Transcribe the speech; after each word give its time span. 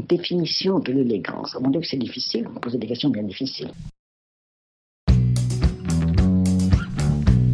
Définition 0.00 0.78
de 0.78 0.92
l'élégance. 0.92 1.56
Mon 1.60 1.70
Dieu 1.70 1.80
que 1.80 1.86
c'est 1.86 1.98
difficile, 1.98 2.46
vous 2.52 2.60
posez 2.60 2.78
des 2.78 2.86
questions 2.86 3.10
bien 3.10 3.22
difficiles. 3.22 3.70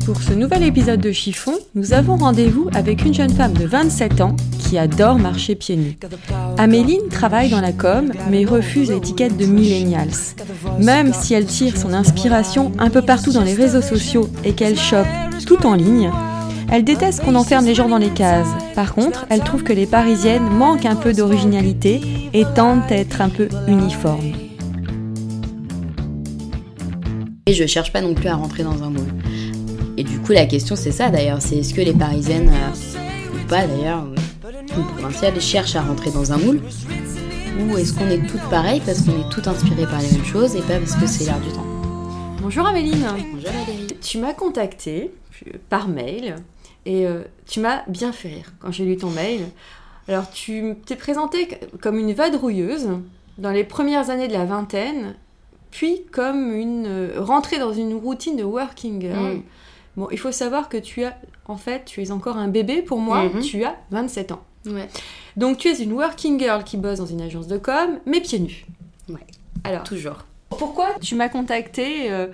Pour 0.08 0.22
ce 0.22 0.32
nouvel 0.32 0.62
épisode 0.62 1.00
de 1.00 1.12
Chiffon, 1.12 1.52
nous 1.74 1.92
avons 1.92 2.16
rendez-vous 2.16 2.70
avec 2.72 3.04
une 3.04 3.12
jeune 3.12 3.28
femme 3.28 3.52
de 3.52 3.66
27 3.66 4.22
ans 4.22 4.36
qui 4.58 4.78
adore 4.78 5.18
marcher 5.18 5.54
pieds 5.54 5.76
nus. 5.76 5.98
Améline 6.56 7.08
travaille 7.10 7.50
dans 7.50 7.60
la 7.60 7.72
com, 7.72 8.10
mais 8.30 8.46
refuse 8.46 8.90
l'étiquette 8.90 9.36
de 9.36 9.44
millennials. 9.44 10.08
Même 10.78 11.12
si 11.12 11.34
elle 11.34 11.44
tire 11.44 11.76
son 11.76 11.92
inspiration 11.92 12.72
un 12.78 12.88
peu 12.88 13.02
partout 13.02 13.32
dans 13.32 13.44
les 13.44 13.52
réseaux 13.52 13.82
sociaux 13.82 14.30
et 14.44 14.54
qu'elle 14.54 14.78
chope 14.78 15.06
tout 15.46 15.66
en 15.66 15.74
ligne, 15.74 16.10
elle 16.70 16.84
déteste 16.84 17.24
qu'on 17.24 17.34
enferme 17.34 17.64
les 17.64 17.74
gens 17.74 17.88
dans 17.88 17.98
les 17.98 18.10
cases. 18.10 18.48
Par 18.74 18.94
contre, 18.94 19.26
elle 19.30 19.40
trouve 19.40 19.62
que 19.62 19.72
les 19.72 19.86
Parisiennes 19.86 20.48
manquent 20.48 20.86
un 20.86 20.96
peu 20.96 21.12
d'originalité 21.12 22.00
et 22.34 22.44
tentent 22.54 22.86
d'être 22.88 23.20
un 23.20 23.30
peu 23.30 23.48
uniformes. 23.66 24.32
Et 27.46 27.54
je 27.54 27.66
cherche 27.66 27.92
pas 27.92 28.02
non 28.02 28.12
plus 28.12 28.28
à 28.28 28.34
rentrer 28.34 28.62
dans 28.62 28.82
un 28.82 28.90
moule. 28.90 29.08
Et 29.96 30.04
du 30.04 30.18
coup, 30.20 30.32
la 30.32 30.44
question, 30.44 30.76
c'est 30.76 30.92
ça 30.92 31.08
d'ailleurs 31.08 31.40
c'est 31.40 31.56
est-ce 31.56 31.72
que 31.72 31.80
les 31.80 31.94
Parisiennes, 31.94 32.50
euh, 32.50 33.34
ou 33.34 33.48
pas 33.48 33.66
d'ailleurs, 33.66 34.04
ou 34.76 34.82
provinciales, 34.82 35.40
cherchent 35.40 35.76
à 35.76 35.82
rentrer 35.82 36.10
dans 36.10 36.32
un 36.32 36.36
moule? 36.36 36.60
Ou 37.60 37.78
est-ce 37.78 37.94
qu'on 37.94 38.08
est 38.08 38.24
toutes 38.26 38.48
pareilles 38.50 38.82
parce 38.84 39.00
qu'on 39.00 39.12
est 39.12 39.28
toutes 39.30 39.48
inspirées 39.48 39.86
par 39.86 40.00
les 40.00 40.12
mêmes 40.12 40.24
choses 40.24 40.54
et 40.54 40.60
pas 40.60 40.78
parce 40.78 40.94
que 40.94 41.06
c'est 41.06 41.24
l'air 41.24 41.40
du 41.40 41.48
temps? 41.48 41.66
Bonjour 42.40 42.66
Améline. 42.66 43.06
Bonjour 43.32 43.50
Valérie. 43.50 43.86
Tu 44.00 44.18
m'as 44.18 44.34
contacté 44.34 45.10
par 45.68 45.88
mail 45.88 46.36
et 46.86 47.06
euh, 47.06 47.22
tu 47.46 47.60
m'as 47.60 47.82
bien 47.88 48.12
fait 48.12 48.28
rire 48.28 48.52
quand 48.60 48.70
j'ai 48.72 48.84
lu 48.84 48.96
ton 48.96 49.10
mail. 49.10 49.42
Alors 50.08 50.30
tu 50.30 50.74
t'es 50.86 50.96
présentée 50.96 51.48
comme 51.82 51.98
une 51.98 52.12
vadrouilleuse 52.12 52.88
dans 53.36 53.50
les 53.50 53.64
premières 53.64 54.10
années 54.10 54.28
de 54.28 54.32
la 54.32 54.44
vingtaine, 54.46 55.14
puis 55.70 56.02
comme 56.12 56.52
une 56.54 56.86
euh, 56.86 57.12
rentrée 57.20 57.58
dans 57.58 57.72
une 57.72 57.94
routine 57.94 58.36
de 58.36 58.44
working 58.44 59.00
girl. 59.00 59.36
Mm. 59.36 59.42
Bon, 59.96 60.08
il 60.10 60.18
faut 60.18 60.32
savoir 60.32 60.68
que 60.68 60.76
tu 60.76 61.04
as, 61.04 61.16
en 61.46 61.56
fait, 61.56 61.84
tu 61.84 62.02
es 62.02 62.10
encore 62.12 62.36
un 62.36 62.48
bébé 62.48 62.82
pour 62.82 62.98
moi, 63.00 63.24
Mhm. 63.24 63.40
tu 63.42 63.64
as 63.64 63.76
27 63.90 64.32
ans. 64.32 64.42
Ouais. 64.66 64.88
Donc 65.36 65.58
tu 65.58 65.68
es 65.68 65.74
une 65.82 65.92
working 65.92 66.38
girl 66.38 66.62
qui 66.64 66.76
bosse 66.76 66.98
dans 66.98 67.06
une 67.06 67.20
agence 67.20 67.46
de 67.48 67.58
com, 67.58 67.98
mais 68.06 68.20
pieds 68.20 68.38
nus. 68.38 68.64
Ouais. 69.08 69.16
Alors, 69.64 69.82
Toujours. 69.82 70.24
pourquoi 70.50 70.88
tu 71.00 71.14
m'as 71.16 71.28
contacté 71.28 72.10
euh, 72.12 72.28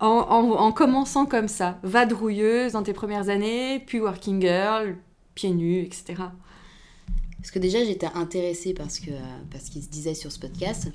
en, 0.00 0.06
en- 0.06 0.58
en 0.58 0.72
commençant 0.72 1.26
comme 1.26 1.48
ça 1.48 1.78
Vadrouilleuse 1.82 2.72
dans 2.72 2.82
tes 2.82 2.92
premières 2.92 3.28
années, 3.28 3.80
puis 3.86 4.00
working 4.00 4.40
girl, 4.40 4.96
pieds 5.34 5.50
nus, 5.50 5.80
etc. 5.82 6.14
Parce 7.38 7.50
que 7.52 7.58
déjà, 7.58 7.82
j'étais 7.84 8.08
intéressée 8.14 8.74
parce 8.74 8.98
que 8.98 9.10
parce 9.50 9.70
qu'il 9.70 9.82
se 9.82 9.88
disait 9.88 10.14
sur 10.14 10.30
ce 10.30 10.38
podcast. 10.38 10.88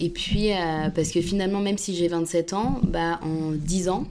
Et 0.00 0.10
puis, 0.10 0.52
euh, 0.52 0.90
parce 0.90 1.10
que 1.12 1.20
finalement, 1.20 1.60
même 1.60 1.78
si 1.78 1.94
j'ai 1.94 2.08
27 2.08 2.52
ans, 2.54 2.80
bah, 2.82 3.20
en 3.22 3.52
10 3.52 3.88
ans, 3.88 4.04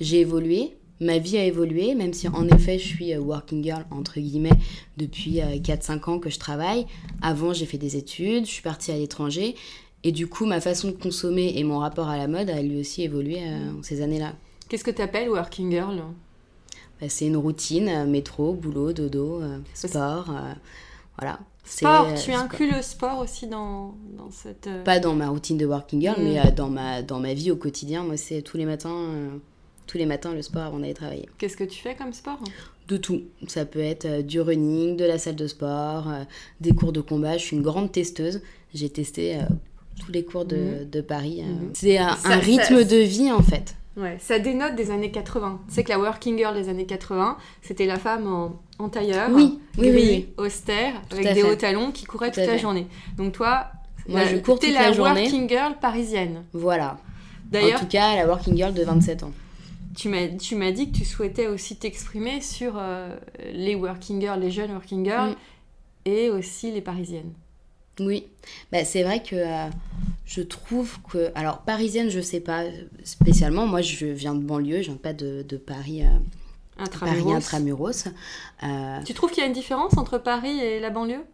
j'ai 0.00 0.20
évolué. 0.20 0.76
Ma 1.00 1.18
vie 1.18 1.36
a 1.36 1.44
évolué, 1.44 1.94
même 1.94 2.12
si 2.12 2.28
en 2.28 2.46
effet, 2.48 2.78
je 2.78 2.86
suis 2.86 3.12
euh, 3.12 3.18
working 3.20 3.62
girl, 3.62 3.84
entre 3.90 4.20
guillemets, 4.20 4.56
depuis 4.96 5.40
euh, 5.40 5.56
4-5 5.58 6.08
ans 6.10 6.18
que 6.18 6.30
je 6.30 6.38
travaille. 6.38 6.86
Avant, 7.20 7.52
j'ai 7.52 7.66
fait 7.66 7.76
des 7.78 7.96
études, 7.96 8.46
je 8.46 8.50
suis 8.52 8.62
partie 8.62 8.90
à 8.92 8.96
l'étranger. 8.96 9.54
Et 10.04 10.12
du 10.12 10.26
coup, 10.26 10.46
ma 10.46 10.60
façon 10.60 10.88
de 10.88 10.92
consommer 10.96 11.52
et 11.56 11.64
mon 11.64 11.78
rapport 11.78 12.08
à 12.08 12.16
la 12.16 12.26
mode 12.26 12.50
a 12.50 12.60
lui 12.60 12.80
aussi 12.80 13.02
évolué 13.02 13.38
euh, 13.40 13.78
en 13.78 13.82
ces 13.82 14.02
années-là. 14.02 14.32
Qu'est-ce 14.68 14.84
que 14.84 14.90
tu 14.90 15.02
appelles 15.02 15.28
working 15.28 15.70
girl? 15.70 16.02
Bah, 17.00 17.08
c'est 17.08 17.26
une 17.26 17.36
routine, 17.36 17.88
euh, 17.88 18.04
métro, 18.06 18.52
boulot, 18.54 18.92
dodo, 18.92 19.40
euh, 19.42 19.58
sport. 19.74 20.30
euh, 20.30 20.52
voilà. 21.18 21.38
Sport, 21.64 22.14
tu 22.14 22.32
sport. 22.32 22.36
inclus 22.40 22.70
le 22.72 22.82
sport 22.82 23.18
aussi 23.20 23.46
dans, 23.46 23.94
dans 24.18 24.30
cette... 24.32 24.68
pas 24.84 24.98
dans 24.98 25.14
ma 25.14 25.28
routine 25.28 25.56
de 25.56 25.64
working 25.66 26.00
girl, 26.00 26.20
Mm. 26.20 26.24
mais 26.24 26.50
dans, 26.52 26.68
ma, 26.68 27.02
dans 27.02 27.20
ma 27.20 27.34
vie 27.34 27.52
au 27.52 27.56
quotidien. 27.56 28.02
Moi, 28.02 28.16
c'est 28.16 28.42
tous 28.42 28.56
les 28.56 28.64
matins, 28.64 29.08
tous 29.86 29.96
les 29.98 30.06
matins 30.06 30.34
le 30.34 30.42
sport 30.42 30.62
avant 30.62 30.80
d'aller 30.80 30.94
travailler. 30.94 31.28
Qu'est-ce 31.38 31.56
que 31.56 31.62
tu 31.62 31.80
fais 31.80 31.94
comme 31.94 32.12
sport? 32.12 32.40
De 32.88 32.96
tout. 32.96 33.22
Ça 33.46 33.64
peut 33.64 33.78
être 33.78 34.22
du 34.22 34.40
running, 34.40 34.96
de 34.96 35.04
la 35.04 35.18
salle 35.18 35.36
de 35.36 35.46
sport, 35.46 36.08
des 36.60 36.74
cours 36.74 36.92
de 36.92 37.00
combat. 37.00 37.38
Je 37.38 37.44
suis 37.44 37.56
une 37.56 37.62
grande 37.62 37.92
testeuse. 37.92 38.42
J'ai 38.74 38.90
testé 38.90 39.38
tous 40.00 40.10
les 40.12 40.24
cours 40.24 40.44
de, 40.44 40.84
de 40.90 41.00
Paris. 41.00 41.40
euh. 41.42 41.46
Mhm. 41.46 41.70
C'est 41.74 41.98
un, 41.98 42.16
Ça- 42.16 42.30
un 42.30 42.38
rythme 42.38 42.78
ça- 42.78 42.84
de 42.84 42.96
vie, 42.96 43.30
en 43.32 43.42
fait. 43.42 43.76
Ouais, 43.96 44.16
ça 44.20 44.38
dénote 44.38 44.74
des 44.74 44.90
années 44.90 45.10
80. 45.10 45.60
C'est 45.68 45.84
que 45.84 45.90
la 45.90 45.98
working 45.98 46.38
girl 46.38 46.54
des 46.54 46.68
années 46.70 46.86
80, 46.86 47.36
c'était 47.60 47.84
la 47.84 47.98
femme 47.98 48.26
en, 48.26 48.58
en 48.78 48.88
tailleur, 48.88 49.28
Oui, 49.32 49.58
oui, 49.76 49.90
gris, 49.90 49.94
oui, 49.94 50.28
austère, 50.38 50.94
Tout 51.10 51.16
avec 51.16 51.34
des 51.34 51.42
fait. 51.42 51.50
hauts 51.50 51.56
talons 51.56 51.90
qui 51.92 52.04
couraient 52.06 52.30
Tout 52.30 52.40
toute 52.40 52.46
la 52.46 52.54
fait. 52.54 52.58
journée. 52.58 52.86
Donc 53.18 53.32
toi, 53.32 53.66
Moi, 54.08 54.20
la- 54.20 54.26
je 54.28 54.36
cours 54.38 54.58
t'es 54.58 54.68
toute 54.68 54.76
la, 54.76 54.82
la 54.88 54.92
journée. 54.92 55.20
working 55.22 55.46
girl 55.48 55.74
parisienne. 55.78 56.44
Voilà. 56.54 56.98
D'ailleurs, 57.50 57.80
En 57.80 57.82
tout 57.82 57.88
cas, 57.90 58.16
la 58.16 58.26
working 58.26 58.56
girl 58.56 58.72
de 58.72 58.82
27 58.82 59.24
ans. 59.24 59.32
tu 59.94 60.08
m'as 60.08 60.26
tu 60.28 60.56
m'as 60.56 60.70
dit 60.70 60.90
que 60.90 60.96
tu 60.96 61.04
souhaitais 61.04 61.48
aussi 61.48 61.76
t'exprimer 61.76 62.40
sur 62.40 62.72
euh, 62.78 63.14
les 63.52 63.74
working 63.74 64.22
girls, 64.22 64.40
les 64.40 64.50
jeunes 64.50 64.72
working 64.72 65.04
girls, 65.04 65.32
Mm. 65.32 65.36
et 66.06 66.30
aussi 66.30 66.72
les 66.72 66.80
parisiennes. 66.80 67.32
Oui, 68.00 68.26
bah, 68.70 68.84
c'est 68.84 69.02
vrai 69.02 69.22
que 69.22 69.36
euh, 69.36 69.68
je 70.24 70.40
trouve 70.42 70.98
que. 71.10 71.30
Alors, 71.34 71.58
parisienne, 71.58 72.08
je 72.08 72.20
sais 72.20 72.40
pas 72.40 72.64
spécialement. 73.04 73.66
Moi, 73.66 73.82
je 73.82 74.06
viens 74.06 74.34
de 74.34 74.42
banlieue, 74.42 74.82
je 74.82 74.88
viens 74.88 74.96
pas 74.96 75.12
de, 75.12 75.44
de 75.46 75.56
Paris, 75.56 76.02
euh, 76.02 76.86
Paris 76.98 77.32
Intramuros. 77.32 78.06
Euh, 78.62 78.98
Tu 79.04 79.12
trouves 79.12 79.30
qu'il 79.30 79.42
y 79.42 79.44
a 79.44 79.46
une 79.46 79.52
différence 79.52 79.96
entre 79.98 80.18
Paris 80.18 80.58
et 80.58 80.80
la 80.80 80.90
banlieue? 80.90 81.24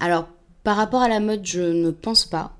Alors, 0.00 0.26
par 0.64 0.76
rapport 0.76 1.00
à 1.00 1.08
la 1.08 1.20
mode, 1.20 1.46
je 1.46 1.62
ne 1.62 1.90
pense 1.90 2.24
pas. 2.26 2.56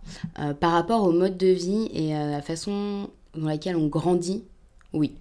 Par 0.61 0.73
rapport 0.73 1.03
au 1.03 1.13
mode 1.13 1.37
de 1.37 1.49
vie 1.49 1.91
et 1.93 2.15
à 2.15 2.31
la 2.31 2.41
façon 2.41 3.11
dans 3.35 3.47
laquelle 3.47 3.77
on 3.77 3.89
grandit, 3.89 4.45
oui. 4.93 5.15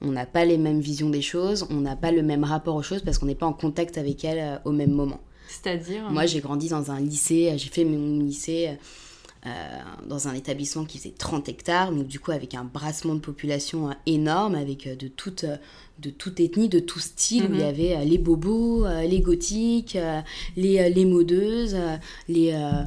On 0.00 0.12
n'a 0.12 0.26
pas 0.26 0.44
les 0.44 0.58
mêmes 0.58 0.80
visions 0.80 1.10
des 1.10 1.22
choses, 1.22 1.66
on 1.70 1.80
n'a 1.80 1.96
pas 1.96 2.12
le 2.12 2.22
même 2.22 2.44
rapport 2.44 2.76
aux 2.76 2.82
choses 2.82 3.02
parce 3.02 3.18
qu'on 3.18 3.26
n'est 3.26 3.34
pas 3.34 3.46
en 3.46 3.52
contact 3.52 3.98
avec 3.98 4.24
elles 4.24 4.60
au 4.64 4.72
même 4.72 4.92
moment. 4.92 5.20
C'est-à-dire 5.62 6.10
Moi, 6.10 6.26
j'ai 6.26 6.40
grandi 6.40 6.68
dans 6.68 6.90
un 6.90 7.00
lycée, 7.00 7.52
j'ai 7.56 7.68
fait 7.68 7.84
mon 7.84 8.20
lycée 8.20 8.76
euh, 9.46 9.50
dans 10.08 10.26
un 10.28 10.34
établissement 10.34 10.84
qui 10.84 10.98
faisait 10.98 11.14
30 11.16 11.48
hectares, 11.48 11.92
donc 11.92 12.06
du 12.08 12.18
coup 12.20 12.32
avec 12.32 12.54
un 12.54 12.64
brassement 12.64 13.14
de 13.14 13.20
population 13.20 13.88
euh, 13.88 13.92
énorme, 14.06 14.54
avec 14.56 14.86
euh, 14.86 14.96
de 14.96 15.06
toute, 15.08 15.44
euh, 15.44 15.56
de 16.00 16.10
toute 16.10 16.40
ethnie, 16.40 16.68
de 16.68 16.80
tout 16.80 16.98
style, 16.98 17.44
où 17.44 17.54
il 17.54 17.60
y 17.60 17.62
Mhm. 17.62 17.68
avait 17.68 17.96
euh, 17.96 18.04
les 18.04 18.18
bobos, 18.18 18.84
euh, 18.84 19.02
les 19.02 19.20
gothiques, 19.20 19.96
euh, 19.96 20.20
les, 20.56 20.78
euh, 20.80 20.88
les 20.88 21.04
modeuses, 21.04 21.74
euh, 21.74 21.96
les, 22.28 22.52
euh, 22.52 22.82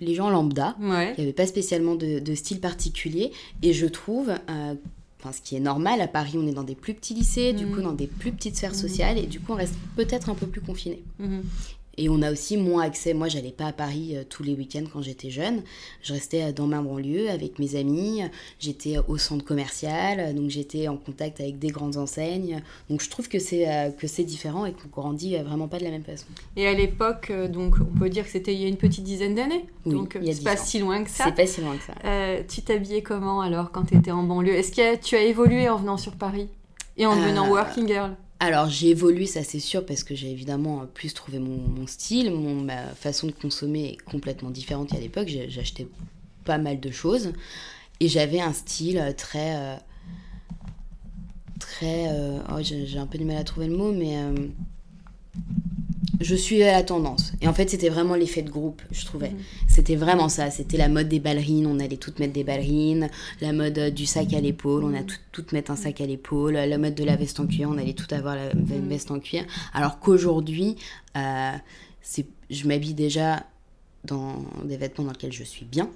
les 0.00 0.14
gens 0.14 0.30
lambda. 0.30 0.74
Ouais. 0.80 1.12
Il 1.16 1.20
n'y 1.20 1.24
avait 1.24 1.32
pas 1.34 1.46
spécialement 1.46 1.96
de, 1.96 2.18
de 2.18 2.34
style 2.34 2.60
particulier. 2.60 3.32
Et 3.62 3.72
je 3.74 3.86
trouve, 3.86 4.30
euh, 4.30 4.74
enfin, 5.20 5.32
ce 5.32 5.42
qui 5.42 5.54
est 5.56 5.60
normal, 5.60 6.00
à 6.00 6.08
Paris, 6.08 6.34
on 6.36 6.46
est 6.46 6.52
dans 6.52 6.62
des 6.62 6.76
plus 6.76 6.94
petits 6.94 7.12
lycées, 7.14 7.52
du 7.52 7.66
Mhm. 7.66 7.74
coup, 7.74 7.82
dans 7.82 7.92
des 7.92 8.06
plus 8.06 8.32
petites 8.32 8.56
sphères 8.56 8.74
sociales, 8.74 9.18
et 9.18 9.26
du 9.26 9.38
coup, 9.40 9.52
on 9.52 9.56
reste 9.56 9.74
peut-être 9.96 10.30
un 10.30 10.34
peu 10.34 10.46
plus 10.46 10.60
confiné. 10.62 11.02
Mhm. 11.18 11.42
Et 11.98 12.08
on 12.08 12.22
a 12.22 12.30
aussi 12.30 12.56
moins 12.56 12.82
accès. 12.84 13.12
Moi, 13.12 13.28
j'allais 13.28 13.50
pas 13.50 13.66
à 13.66 13.72
Paris 13.72 14.12
euh, 14.14 14.22
tous 14.26 14.44
les 14.44 14.54
week-ends 14.54 14.84
quand 14.90 15.02
j'étais 15.02 15.30
jeune. 15.30 15.62
Je 16.00 16.12
restais 16.14 16.44
euh, 16.44 16.52
dans 16.52 16.66
ma 16.66 16.80
banlieue 16.80 17.28
avec 17.28 17.58
mes 17.58 17.74
amis. 17.74 18.22
J'étais 18.60 18.96
euh, 18.96 19.02
au 19.08 19.18
centre 19.18 19.44
commercial, 19.44 20.34
donc 20.34 20.48
j'étais 20.48 20.86
en 20.88 20.96
contact 20.96 21.40
avec 21.40 21.58
des 21.58 21.68
grandes 21.68 21.96
enseignes. 21.96 22.62
Donc 22.88 23.02
je 23.02 23.10
trouve 23.10 23.28
que 23.28 23.40
c'est 23.40 23.66
que 23.98 24.06
c'est 24.06 24.22
différent 24.24 24.64
et 24.64 24.72
qu'on 24.72 24.88
grandit 24.88 25.36
vraiment 25.38 25.66
pas 25.66 25.78
de 25.78 25.84
la 25.84 25.90
même 25.90 26.04
façon. 26.04 26.26
Et 26.56 26.66
à 26.68 26.72
l'époque, 26.72 27.32
donc 27.50 27.74
on 27.80 27.98
peut 27.98 28.08
dire 28.08 28.24
que 28.24 28.30
c'était 28.30 28.54
il 28.54 28.60
y 28.60 28.64
a 28.64 28.68
une 28.68 28.76
petite 28.76 29.04
dizaine 29.04 29.34
d'années. 29.34 29.66
Oui, 29.84 29.94
donc 29.94 30.16
c'est 30.24 30.44
pas 30.44 30.56
si 30.56 30.78
loin 30.78 31.02
que 31.02 31.10
ça. 31.10 31.24
C'est 31.24 31.34
pas 31.34 31.46
si 31.46 31.60
loin 31.60 31.76
que 31.76 31.84
ça. 31.84 31.94
Tu 32.48 32.62
t'habillais 32.62 33.02
comment 33.02 33.40
alors 33.40 33.72
quand 33.72 33.84
tu 33.84 33.96
étais 33.96 34.12
en 34.12 34.22
banlieue? 34.22 34.54
Est-ce 34.54 34.72
que 34.72 34.96
tu 34.96 35.16
as 35.16 35.22
évolué 35.22 35.68
en 35.68 35.76
venant 35.76 35.96
sur 35.96 36.12
Paris? 36.12 36.48
Et 36.96 37.06
en 37.06 37.16
devenant 37.16 37.46
Euh, 37.46 37.50
working 37.50 37.86
girl? 37.86 38.16
Alors 38.40 38.68
j'ai 38.68 38.90
évolué, 38.90 39.26
ça 39.26 39.42
c'est 39.42 39.58
sûr, 39.58 39.84
parce 39.84 40.04
que 40.04 40.14
j'ai 40.14 40.30
évidemment 40.30 40.82
euh, 40.82 40.86
plus 40.86 41.12
trouvé 41.12 41.40
mon, 41.40 41.86
style, 41.88 42.30
ma 42.30 42.94
façon 42.94 43.26
de 43.26 43.32
consommer 43.32 43.86
est 43.86 43.96
complètement 43.96 44.50
différente 44.50 44.90
qu'à 44.90 45.00
l'époque. 45.00 45.26
J'achetais 45.26 45.88
pas 46.44 46.58
mal 46.58 46.78
de 46.78 46.90
choses 46.90 47.32
et 47.98 48.08
j'avais 48.08 48.40
un 48.40 48.52
style 48.52 48.98
euh, 48.98 49.12
très 49.12 49.56
euh, 49.56 49.76
très. 51.58 52.08
oh, 52.52 52.58
j'ai 52.60 52.98
un 52.98 53.06
peu 53.06 53.18
du 53.18 53.24
mal 53.24 53.38
à 53.38 53.44
trouver 53.44 53.66
le 53.66 53.76
mot, 53.76 53.90
mais 53.90 54.16
je 56.20 56.34
suivais 56.34 56.70
la 56.72 56.82
tendance. 56.82 57.32
Et 57.40 57.48
en 57.48 57.52
fait, 57.54 57.70
c'était 57.70 57.88
vraiment 57.88 58.14
l'effet 58.14 58.42
de 58.42 58.50
groupe, 58.50 58.82
je 58.90 59.04
trouvais. 59.04 59.30
Mhm. 59.30 59.38
C'était 59.68 59.96
vraiment 59.96 60.28
ça. 60.28 60.50
C'était 60.50 60.76
la 60.76 60.88
mode 60.88 61.08
des 61.08 61.20
ballerines, 61.20 61.66
on 61.66 61.78
allait 61.80 61.96
toutes 61.96 62.18
mettre 62.18 62.32
des 62.32 62.44
ballerines. 62.44 63.08
La 63.40 63.52
mode 63.52 63.78
euh, 63.78 63.90
du 63.90 64.06
sac 64.06 64.32
à 64.34 64.40
l'épaule, 64.40 64.84
on 64.84 64.94
a 64.94 65.02
tout- 65.02 65.16
toutes 65.32 65.52
mettre 65.52 65.70
un 65.70 65.76
sac 65.76 66.00
à 66.00 66.06
l'épaule. 66.06 66.54
La 66.54 66.78
mode 66.78 66.94
de 66.94 67.04
la 67.04 67.16
veste 67.16 67.38
en 67.40 67.46
cuir, 67.46 67.68
on 67.70 67.78
allait 67.78 67.92
toutes 67.94 68.12
avoir 68.12 68.34
la 68.36 68.54
Mhm. 68.54 68.88
veste 68.88 69.10
en 69.10 69.20
cuir. 69.20 69.44
Alors 69.72 70.00
qu'aujourd'hui, 70.00 70.76
euh, 71.16 71.52
c'est- 72.02 72.26
je 72.50 72.66
m'habille 72.66 72.94
déjà 72.94 73.44
dans 74.04 74.44
des 74.64 74.76
vêtements 74.76 75.04
dans 75.04 75.12
lesquels 75.12 75.32
je 75.32 75.44
suis 75.44 75.64
bien. 75.66 75.88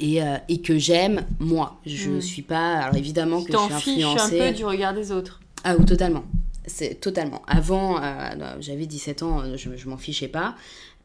Et, 0.00 0.22
euh, 0.22 0.36
et 0.48 0.60
que 0.60 0.78
j'aime 0.78 1.24
moi. 1.40 1.80
Je 1.84 2.10
Mhm. 2.10 2.20
suis 2.20 2.42
pas. 2.42 2.74
Alors 2.82 2.96
évidemment 2.96 3.40
Tu 3.40 3.46
que 3.46 3.52
je 3.52 3.56
t'en 3.58 3.78
suis 3.80 3.94
fiches 3.94 4.04
un 4.04 4.10
influencée. 4.12 4.38
peu 4.38 4.52
du 4.52 4.64
regard 4.64 4.94
des 4.94 5.10
autres. 5.10 5.40
Ah 5.64 5.74
oui, 5.76 5.84
totalement. 5.84 6.22
C'est 6.68 7.00
totalement. 7.00 7.42
Avant, 7.48 8.00
euh, 8.02 8.56
j'avais 8.60 8.86
17 8.86 9.22
ans, 9.22 9.40
euh, 9.40 9.56
je, 9.56 9.76
je 9.76 9.88
m'en 9.88 9.96
fichais 9.96 10.28
pas. 10.28 10.54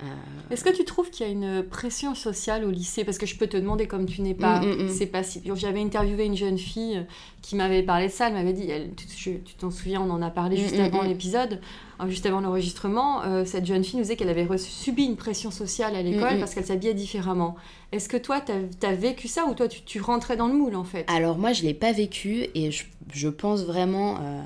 Euh, 0.02 0.06
Est-ce 0.50 0.64
que 0.64 0.72
tu 0.76 0.84
trouves 0.86 1.10
qu'il 1.12 1.26
y 1.26 1.30
a 1.30 1.32
une 1.32 1.64
pression 1.64 2.16
sociale 2.16 2.66
au 2.66 2.72
lycée? 2.72 3.06
Parce 3.06 3.18
que 3.18 3.26
je 3.28 3.38
peux 3.38 3.48
te 3.48 3.56
demander, 3.56 3.88
comme 3.88 4.06
tu 4.08 4.22
n'es 4.22 4.34
pas, 4.34 4.60
Mm, 4.60 4.66
mm, 4.66 4.84
mm. 4.86 4.90
c'est 4.90 5.06
pas 5.06 5.24
si. 5.24 5.42
J'avais 5.56 5.80
interviewé 5.82 6.26
une 6.26 6.36
jeune 6.36 6.58
fille 6.58 7.06
qui 7.42 7.56
m'avait 7.56 7.84
parlé 7.84 8.08
de 8.08 8.12
ça. 8.12 8.28
Elle 8.28 8.34
m'avait 8.34 8.54
dit, 8.54 8.70
elle- 8.70 8.90
tu 8.96 9.40
t'en 9.58 9.70
souviens, 9.72 10.02
on 10.02 10.10
en 10.10 10.22
a 10.22 10.30
parlé 10.32 10.58
juste 10.58 10.76
avant 10.80 11.04
l'épisode, 11.04 11.62
euh, 12.02 12.10
juste 12.10 12.26
avant 12.26 12.42
l'enregistrement. 12.42 13.22
euh, 13.24 13.46
cette 13.46 13.66
jeune 13.66 13.84
fille 13.84 13.98
nous 13.98 14.02
disait 14.04 14.16
qu'elle 14.18 14.30
avait 14.30 14.46
reçu- 14.46 14.72
subi 14.72 15.06
une 15.06 15.16
pression 15.16 15.52
sociale 15.52 15.96
à 15.96 16.02
l'école 16.02 16.40
parce 16.40 16.54
qu'elle 16.56 16.66
s'habillait 16.66 16.96
différemment. 16.96 17.56
Est-ce 17.92 18.10
que 18.10 18.18
toi, 18.18 18.42
tu 18.42 18.52
as, 18.86 18.96
vécu 18.96 19.28
ça 19.28 19.46
ou 19.46 19.54
toi, 19.54 19.68
tu, 19.68 19.84
tu 19.84 20.02
rentrais 20.02 20.36
dans 20.36 20.48
le 20.48 20.54
moule 20.56 20.76
en 20.76 20.84
fait? 20.84 21.06
Alors 21.08 21.38
moi, 21.38 21.54
je 21.54 21.62
l'ai 21.62 21.76
pas 21.76 21.92
vécu 21.94 22.48
et 22.56 22.72
je, 22.72 22.86
je 23.14 23.30
pense 23.30 23.64
vraiment 23.64 24.18
euh, 24.22 24.42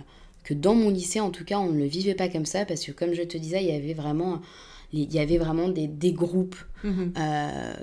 que 0.48 0.54
dans 0.54 0.76
mon 0.76 0.90
lycée, 0.90 1.20
en 1.20 1.30
tout 1.32 1.44
cas, 1.46 1.58
on 1.60 1.72
ne 1.72 1.78
le 1.80 1.86
vivait 1.86 2.14
pas 2.16 2.30
comme 2.30 2.46
ça 2.46 2.66
parce 2.66 2.84
que, 2.86 2.92
comme 2.92 3.14
je 3.14 3.24
te 3.24 3.38
disais, 3.38 3.62
il 3.64 3.68
y 3.70 3.76
avait 3.76 3.94
vraiment, 3.94 4.40
il 4.94 5.12
y 5.14 5.20
avait 5.20 5.38
vraiment 5.38 5.68
des, 5.70 5.88
des 5.88 6.14
groupes 6.14 6.56
Mhm. 6.84 7.14
euh, 7.20 7.74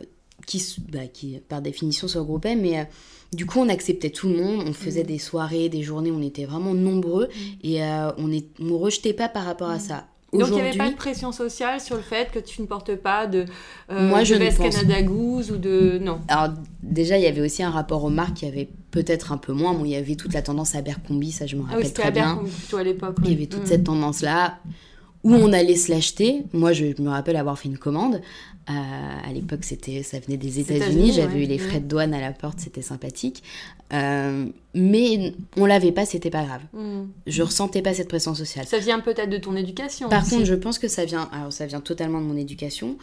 qui, 0.47 0.63
bah, 0.93 1.07
qui, 1.13 1.41
par 1.49 1.63
définition, 1.63 2.07
se 2.09 2.19
regroupaient, 2.19 2.57
mais 2.57 2.79
euh, 2.81 2.85
du 3.33 3.47
coup, 3.47 3.59
on 3.61 3.69
acceptait 3.69 4.11
tout 4.11 4.29
le 4.29 4.37
monde, 4.37 4.65
on 4.69 4.73
faisait 4.73 5.03
Mm. 5.03 5.07
des 5.07 5.19
soirées, 5.19 5.69
des 5.69 5.83
journées, 5.83 6.11
on 6.11 6.23
était 6.23 6.45
vraiment 6.45 6.75
nombreux 6.75 7.29
et 7.63 7.83
euh, 7.83 8.11
on 8.19 8.29
ne 8.29 8.39
on 8.61 8.79
rejetait 8.79 9.13
pas 9.15 9.29
par 9.29 9.45
rapport 9.45 9.71
à 9.71 9.79
ça. 9.79 10.07
Donc 10.33 10.49
il 10.49 10.55
n'y 10.55 10.61
avait 10.63 10.77
pas 10.77 10.91
de 10.91 10.97
pression 10.97 11.31
sociale 11.31 11.81
sur 11.81 11.95
le 11.95 12.03
fait 12.03 12.33
que 12.33 12.41
tu 12.41 12.61
ne 12.61 12.67
portes 12.67 12.97
pas 12.97 13.29
de, 13.29 13.45
euh, 13.91 14.09
Moi, 14.09 14.21
de 14.21 14.25
je 14.25 14.35
veste 14.35 14.59
Canada 14.59 15.01
Goose 15.01 15.53
ou 15.53 15.59
de... 15.59 15.99
Non? 16.03 16.21
Alors 16.27 16.49
déjà, 16.83 17.17
il 17.19 17.23
y 17.23 17.27
avait 17.29 17.41
aussi 17.41 17.63
un 17.63 17.71
rapport 17.71 18.03
aux 18.03 18.11
marques 18.11 18.35
qui 18.39 18.47
avait 18.47 18.69
peut-être 18.95 19.33
un 19.33 19.39
peu 19.39 19.53
moins. 19.53 19.75
Bon, 19.75 19.85
il 19.85 19.91
y 19.91 19.97
avait 19.97 20.15
toute 20.15 20.33
la 20.33 20.41
tendance 20.43 20.77
à 20.77 20.79
Abercrombie, 20.79 21.33
ça 21.33 21.47
je 21.47 21.57
me 21.57 21.63
Ah 21.63 21.65
oui, 21.71 21.75
rappelle 21.83 21.93
très 21.93 22.11
bien. 22.13 22.37
Plutôt 22.61 22.77
à 22.77 22.85
l'époque. 22.85 23.17
Il 23.25 23.31
y 23.31 23.35
avait 23.35 23.47
toute 23.47 23.65
Mm. 23.65 23.67
cette 23.67 23.85
tendance-là 23.85 24.59
où 25.25 25.33
on 25.35 25.53
allait 25.53 25.75
se 25.77 25.91
l'acheter. 25.91 26.45
Moi, 26.53 26.73
je 26.73 26.87
me 27.03 27.09
rappelle 27.09 27.35
avoir 27.37 27.59
fait 27.59 27.69
une 27.69 27.79
commande. 27.79 28.21
Euh, 28.71 28.73
à 28.73 29.33
l'époque, 29.33 29.61
c'était, 29.65 30.03
ça 30.03 30.19
venait 30.21 30.37
des 30.39 30.61
États-Unis. 30.61 31.13
J'avais 31.13 31.35
ouais. 31.35 31.45
eu 31.45 31.47
les 31.47 31.57
Mm. 31.57 31.61
frais 31.69 31.81
de 31.81 31.89
douane 31.89 32.15
à 32.15 32.21
la 32.21 32.33
porte, 32.33 32.61
c'était 32.61 32.83
sympathique. 32.83 33.43
Euh, 33.93 34.47
mais 34.75 35.35
on 35.57 35.67
l'avait 35.67 35.93
pas, 35.93 36.07
c'était 36.07 36.31
pas 36.31 36.45
grave. 36.45 36.63
Mm. 36.73 37.03
Je 37.27 37.43
ressentais 37.43 37.83
pas 37.83 37.93
cette 37.95 38.09
pression 38.09 38.35
sociale. 38.35 38.67
Ça 38.67 38.79
vient 38.79 39.01
peut-être 39.01 39.29
de 39.29 39.39
ton 39.39 39.57
éducation. 39.57 40.09
Par 40.09 40.23
aussi. 40.23 40.31
contre, 40.37 40.45
je 40.47 40.55
pense 40.55 40.79
que 40.79 40.89
ça 40.89 41.05
vient, 41.05 41.29
alors 41.33 41.53
ça 41.53 41.67
vient 41.67 41.81
totalement 41.81 42.21
de 42.21 42.27
mon 42.27 42.37
éducation, 42.37 42.97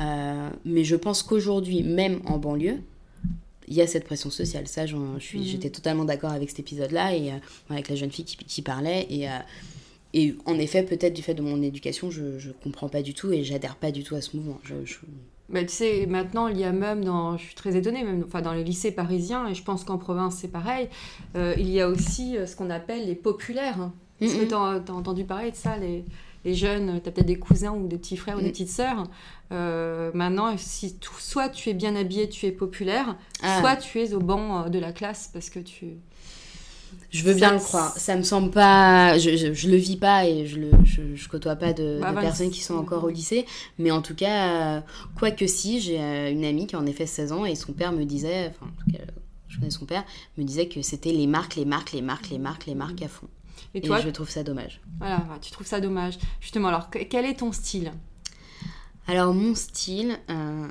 euh, 0.00 0.50
mais 0.64 0.82
je 0.84 0.96
pense 0.96 1.22
qu'aujourd'hui, 1.22 1.82
même 1.82 2.20
en 2.26 2.36
banlieue, 2.38 2.78
il 3.68 3.74
y 3.74 3.80
a 3.82 3.86
cette 3.86 4.04
pression 4.04 4.30
sociale. 4.30 4.66
Ça, 4.68 4.84
Mhm. 4.84 5.18
j'étais 5.42 5.70
totalement 5.70 6.04
d'accord 6.04 6.32
avec 6.32 6.50
cet 6.50 6.60
épisode-là 6.60 7.14
et 7.14 7.32
euh, 7.32 7.36
avec 7.70 7.88
la 7.88 7.96
jeune 7.96 8.10
fille 8.10 8.24
qui, 8.24 8.36
qui 8.36 8.62
parlait. 8.62 9.06
Et, 9.10 9.28
euh, 9.28 9.32
et 10.14 10.34
en 10.46 10.58
effet, 10.58 10.82
peut-être 10.82 11.14
du 11.14 11.22
fait 11.22 11.34
de 11.34 11.42
mon 11.42 11.60
éducation, 11.62 12.10
je, 12.10 12.38
je 12.38 12.50
comprends 12.50 12.88
pas 12.88 13.02
du 13.02 13.12
tout 13.14 13.32
et 13.32 13.44
j'adhère 13.44 13.76
pas 13.76 13.90
du 13.90 14.02
tout 14.04 14.14
à 14.14 14.20
ce 14.20 14.36
mouvement. 14.36 14.58
Je, 14.64 14.74
je- 14.84 14.96
Bah, 15.48 15.62
tu 15.62 15.68
sais, 15.74 16.06
maintenant, 16.06 16.48
il 16.48 16.58
y 16.58 16.64
a 16.64 16.72
même 16.72 17.04
dans. 17.04 17.36
Je 17.36 17.44
suis 17.44 17.54
très 17.54 17.76
étonnée, 17.76 18.02
même 18.02 18.24
enfin, 18.26 18.42
dans 18.42 18.52
les 18.52 18.64
lycées 18.64 18.90
parisiens, 18.92 19.46
et 19.48 19.54
je 19.54 19.62
pense 19.62 19.84
qu'en 19.84 19.98
province, 19.98 20.36
c'est 20.40 20.48
pareil, 20.50 20.88
euh, 21.36 21.54
il 21.58 21.68
y 21.70 21.80
a 21.80 21.88
aussi 21.88 22.36
ce 22.46 22.56
qu'on 22.56 22.70
appelle 22.70 23.06
les 23.06 23.14
populaires. 23.14 23.80
hein. 23.80 23.92
Est-ce 24.20 24.36
que 24.36 24.42
Mhm. 24.42 24.48
t'as 24.48 24.92
as 24.92 24.96
entendu 24.96 25.24
parler 25.24 25.50
de 25.50 25.56
ça, 25.56 25.76
les, 25.76 26.04
les 26.46 26.54
jeunes 26.54 27.00
Tu 27.02 27.08
as 27.08 27.12
peut-être 27.12 27.26
des 27.26 27.38
cousins 27.38 27.72
ou 27.72 27.86
des 27.86 27.98
petits 27.98 28.16
frères 28.16 28.36
ou 28.36 28.40
des 28.40 28.46
Mhm. 28.46 28.52
petites 28.52 28.70
sœurs. 28.70 29.04
Euh, 29.52 30.10
maintenant, 30.14 30.56
si 30.56 30.96
tu- 30.98 31.08
soit 31.18 31.48
tu 31.50 31.68
es 31.70 31.74
bien 31.74 31.94
habillé, 31.96 32.28
tu 32.28 32.46
es 32.46 32.52
populaire, 32.52 33.16
Ah. 33.42 33.60
soit 33.60 33.76
tu 33.76 34.00
es 34.00 34.14
au 34.14 34.20
banc 34.20 34.64
euh, 34.64 34.68
de 34.68 34.78
la 34.78 34.92
classe 34.92 35.28
parce 35.32 35.50
que 35.50 35.58
tu. 35.60 35.96
Je 37.10 37.22
veux 37.24 37.34
bien 37.34 37.52
le 37.52 37.58
croire. 37.58 37.92
Ça 37.96 38.16
me 38.16 38.22
semble 38.22 38.50
pas. 38.50 39.18
Je, 39.18 39.36
je, 39.36 39.52
je 39.52 39.68
le 39.68 39.76
vis 39.76 39.96
pas 39.96 40.26
et 40.26 40.46
je, 40.46 40.58
le, 40.58 40.70
je, 40.84 41.14
je 41.14 41.28
côtoie 41.28 41.56
pas 41.56 41.72
de, 41.72 41.98
Bah, 42.00 42.12
personnes 42.20 42.50
qui 42.50 42.62
sont 42.62 42.76
encore 42.76 43.04
au 43.04 43.08
lycée. 43.10 43.44
Mais 43.78 43.90
en 43.90 44.02
tout 44.02 44.14
cas, 44.14 44.76
euh, 44.76 44.80
quoi 45.18 45.30
que 45.30 45.46
si, 45.46 45.80
j'ai 45.80 46.00
euh, 46.00 46.30
une 46.30 46.44
amie 46.44 46.66
qui 46.66 46.76
a 46.76 46.78
en 46.78 46.86
effet 46.86 47.06
16 47.06 47.32
ans 47.32 47.44
et 47.44 47.54
son 47.54 47.72
père 47.72 47.92
me 47.92 48.04
disait, 48.04 48.50
enfin, 48.50 48.66
en 48.66 48.84
tout 48.84 48.90
cas, 48.96 49.04
je 49.48 49.58
connais 49.58 49.70
son 49.70 49.84
père, 49.84 50.04
me 50.38 50.44
disait 50.44 50.68
que 50.68 50.80
c'était 50.82 51.12
les 51.12 51.26
marques, 51.26 51.56
les 51.56 51.64
marques, 51.64 51.92
les 51.92 52.02
marques, 52.02 52.30
les 52.30 52.38
marques, 52.38 52.66
les 52.66 52.74
marques 52.74 53.02
à 53.02 53.08
fond. 53.08 53.28
Et 53.74 53.78
Et, 53.78 53.80
toi, 53.80 54.00
je 54.00 54.08
trouve 54.10 54.28
ça 54.30 54.42
dommage. 54.42 54.80
voilà, 54.98 55.16
ouais, 55.16 55.38
tu 55.40 55.50
trouves 55.50 55.66
ça 55.66 55.80
dommage. 55.80 56.18
Justement, 56.40 56.68
alors, 56.68 56.90
que- 56.90 56.98
quel 57.04 57.24
est 57.24 57.34
ton 57.40 57.52
style? 57.52 57.92
Alors, 59.08 59.32
mon 59.34 59.54
style. 59.54 60.18
euh, 60.30 60.66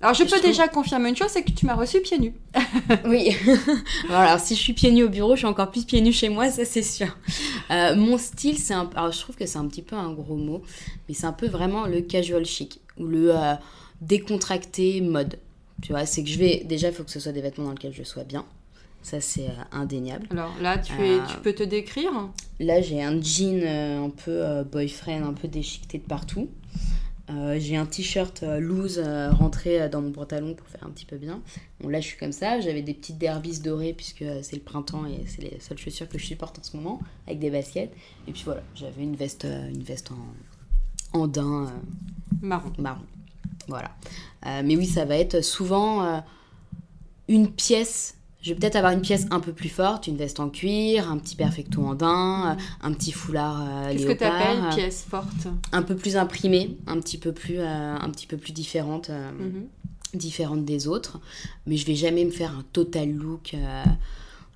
Alors, 0.00 0.12
je 0.14 0.18
Je 0.18 0.24
peux 0.24 0.36
trouve- 0.38 0.42
déjà 0.50 0.68
confirmer 0.68 1.08
une 1.10 1.16
chose, 1.16 1.28
c'est 1.30 1.42
que 1.42 1.50
tu 1.52 1.64
m'as 1.66 1.74
reçu 1.74 2.00
pieds 2.02 2.18
nus. 2.18 2.34
Oui. 3.06 3.34
alors, 4.10 4.38
si 4.38 4.54
je 4.54 4.60
suis 4.60 4.72
pieds 4.74 4.90
nus 4.90 5.04
au 5.04 5.08
bureau, 5.08 5.34
je 5.34 5.38
suis 5.40 5.46
encore 5.46 5.70
plus 5.70 5.84
pieds 5.84 6.00
nus 6.02 6.12
chez 6.12 6.28
moi, 6.28 6.50
ça 6.50 6.64
c'est 6.64 6.82
sûr. 6.82 7.16
Euh, 7.70 7.94
mon 7.96 8.18
style, 8.18 8.58
c'est 8.58 8.74
un. 8.74 8.88
Alors, 8.96 9.12
je 9.12 9.20
trouve 9.20 9.36
que 9.36 9.46
c'est 9.46 9.56
un 9.58 9.66
petit 9.66 9.82
peu 9.82 9.96
un 9.96 10.12
gros 10.12 10.36
mot, 10.36 10.62
mais 11.08 11.14
c'est 11.14 11.26
un 11.26 11.32
peu 11.32 11.46
vraiment 11.48 11.86
le 11.86 12.00
casual 12.02 12.44
chic 12.44 12.80
ou 12.98 13.04
le 13.06 13.34
euh, 13.34 13.54
décontracté 14.02 15.00
mode. 15.00 15.38
Tu 15.82 15.92
vois, 15.92 16.06
c'est 16.06 16.22
que 16.22 16.28
je 16.30 16.38
vais. 16.38 16.62
Déjà, 16.64 16.88
il 16.88 16.94
faut 16.94 17.04
que 17.04 17.10
ce 17.10 17.20
soit 17.20 17.32
des 17.32 17.40
vêtements 17.40 17.64
dans 17.66 17.72
lesquels 17.72 17.94
je 17.94 18.02
sois 18.04 18.24
bien. 18.24 18.44
Ça, 19.04 19.20
c'est 19.20 19.46
euh, 19.46 19.62
indéniable. 19.70 20.26
Alors 20.30 20.52
là, 20.60 20.78
tu, 20.78 20.92
es, 20.94 21.20
Euh, 21.20 21.26
tu 21.30 21.36
peux 21.38 21.52
te 21.52 21.62
décrire 21.62 22.10
Là, 22.58 22.80
j'ai 22.80 23.00
un 23.02 23.20
jean 23.20 23.62
euh, 23.62 24.06
un 24.06 24.10
peu 24.10 24.64
boyfriend, 24.64 25.22
un 25.24 25.34
peu 25.34 25.46
déchiqueté 25.46 25.98
de 25.98 26.04
partout. 26.04 26.48
Euh, 27.30 27.56
j'ai 27.58 27.76
un 27.76 27.86
t-shirt 27.86 28.42
euh, 28.42 28.60
loose 28.60 28.98
euh, 29.02 29.30
rentré 29.30 29.88
dans 29.88 30.02
mon 30.02 30.12
pantalon 30.12 30.54
pour 30.54 30.66
faire 30.68 30.84
un 30.84 30.90
petit 30.90 31.06
peu 31.06 31.16
bien. 31.16 31.40
Bon, 31.80 31.88
là, 31.88 32.00
je 32.00 32.06
suis 32.06 32.18
comme 32.18 32.32
ça. 32.32 32.60
J'avais 32.60 32.82
des 32.82 32.92
petites 32.92 33.16
derbies 33.16 33.60
dorées 33.60 33.94
puisque 33.94 34.24
c'est 34.42 34.56
le 34.56 34.62
printemps 34.62 35.06
et 35.06 35.24
c'est 35.26 35.40
les 35.42 35.58
seules 35.60 35.78
chaussures 35.78 36.08
que 36.08 36.18
je 36.18 36.26
supporte 36.26 36.58
en 36.58 36.62
ce 36.62 36.76
moment, 36.76 37.00
avec 37.26 37.38
des 37.38 37.50
baskets. 37.50 37.92
Et 38.28 38.32
puis 38.32 38.42
voilà, 38.44 38.62
j'avais 38.74 39.02
une 39.02 39.16
veste, 39.16 39.44
une 39.44 39.82
veste 39.82 40.10
en, 40.12 41.18
en 41.18 41.26
daim 41.26 41.72
marron. 42.42 42.72
marron. 42.78 43.04
Voilà. 43.68 43.90
Mais 44.62 44.76
oui, 44.76 44.84
ça 44.86 45.06
va 45.06 45.16
être 45.16 45.42
souvent 45.42 46.22
une 47.28 47.50
pièce. 47.50 48.18
Je 48.44 48.50
vais 48.50 48.56
peut-être 48.56 48.76
avoir 48.76 48.92
une 48.92 49.00
pièce 49.00 49.26
un 49.30 49.40
peu 49.40 49.52
plus 49.54 49.70
forte, 49.70 50.06
une 50.06 50.18
veste 50.18 50.38
en 50.38 50.50
cuir, 50.50 51.10
un 51.10 51.16
petit 51.16 51.34
perfecto 51.34 51.80
en 51.82 51.94
daim, 51.94 52.52
euh, 52.58 52.62
un 52.82 52.92
petit 52.92 53.10
foulard 53.10 53.62
euh, 53.66 53.90
Qu'est-ce 53.90 54.06
que 54.06 54.12
tu 54.12 54.24
appelles 54.24 54.62
euh, 54.62 54.74
pièce 54.74 55.06
forte? 55.08 55.48
un 55.72 55.82
peu 55.82 55.96
plus 55.96 56.18
imprimée, 56.18 56.76
un 56.86 57.00
petit 57.00 57.16
peu 57.16 57.32
plus, 57.32 57.58
euh, 57.58 57.64
un 57.96 58.10
petit 58.10 58.26
peu 58.26 58.36
plus 58.36 58.52
différente, 58.52 59.08
euh, 59.08 59.30
Mhm. 59.32 59.66
différente 60.12 60.64
des 60.66 60.86
autres. 60.88 61.20
Mais 61.66 61.78
je 61.78 61.86
vais 61.86 61.94
jamais 61.94 62.22
me 62.26 62.30
faire 62.30 62.50
un 62.50 62.64
total 62.74 63.10
look. 63.12 63.54
euh, 63.54 63.82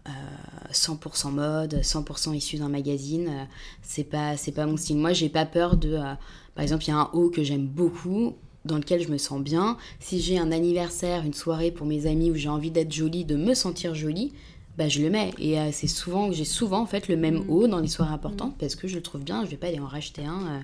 euh, 0.06 0.10
100% 0.72 1.30
mode, 1.32 1.80
100% 1.82 2.32
issu 2.34 2.56
d'un 2.56 2.68
magazine, 2.70 3.46
c'est 3.82 4.04
pas 4.04 4.36
c'est 4.38 4.52
pas 4.52 4.64
mon 4.66 4.76
style. 4.78 4.96
Moi, 4.96 5.12
j'ai 5.12 5.28
pas 5.28 5.44
peur 5.44 5.76
de 5.76 5.96
par 6.54 6.62
exemple, 6.62 6.84
il 6.84 6.88
y 6.88 6.92
a 6.92 6.96
un 6.96 7.10
haut 7.14 7.28
que 7.30 7.42
j'aime 7.42 7.66
beaucoup 7.66 8.34
dans 8.68 8.76
lequel 8.76 9.02
je 9.02 9.08
me 9.08 9.18
sens 9.18 9.40
bien. 9.42 9.76
Si 9.98 10.20
j'ai 10.20 10.38
un 10.38 10.52
anniversaire, 10.52 11.24
une 11.24 11.34
soirée 11.34 11.70
pour 11.72 11.86
mes 11.86 12.06
amis 12.06 12.30
où 12.30 12.34
j'ai 12.36 12.48
envie 12.48 12.70
d'être 12.70 12.92
jolie, 12.92 13.24
de 13.24 13.34
me 13.36 13.54
sentir 13.54 13.94
jolie, 13.96 14.32
bah 14.76 14.88
je 14.88 15.00
le 15.02 15.10
mets 15.10 15.32
et 15.40 15.58
euh, 15.58 15.70
c'est 15.72 15.88
souvent 15.88 16.30
j'ai 16.30 16.44
souvent 16.44 16.78
en 16.80 16.86
fait 16.86 17.08
le 17.08 17.16
même 17.16 17.38
Mm. 17.40 17.50
haut 17.50 17.66
dans 17.66 17.80
les 17.80 17.88
soirées 17.88 18.14
importantes 18.14 18.54
parce 18.60 18.76
que 18.76 18.86
je 18.86 18.94
le 18.94 19.02
trouve 19.02 19.22
bien, 19.24 19.44
je 19.44 19.50
vais 19.50 19.56
pas 19.56 19.66
aller 19.66 19.80
en 19.80 19.86
racheter 19.88 20.24
un. 20.24 20.40
euh. 20.46 20.60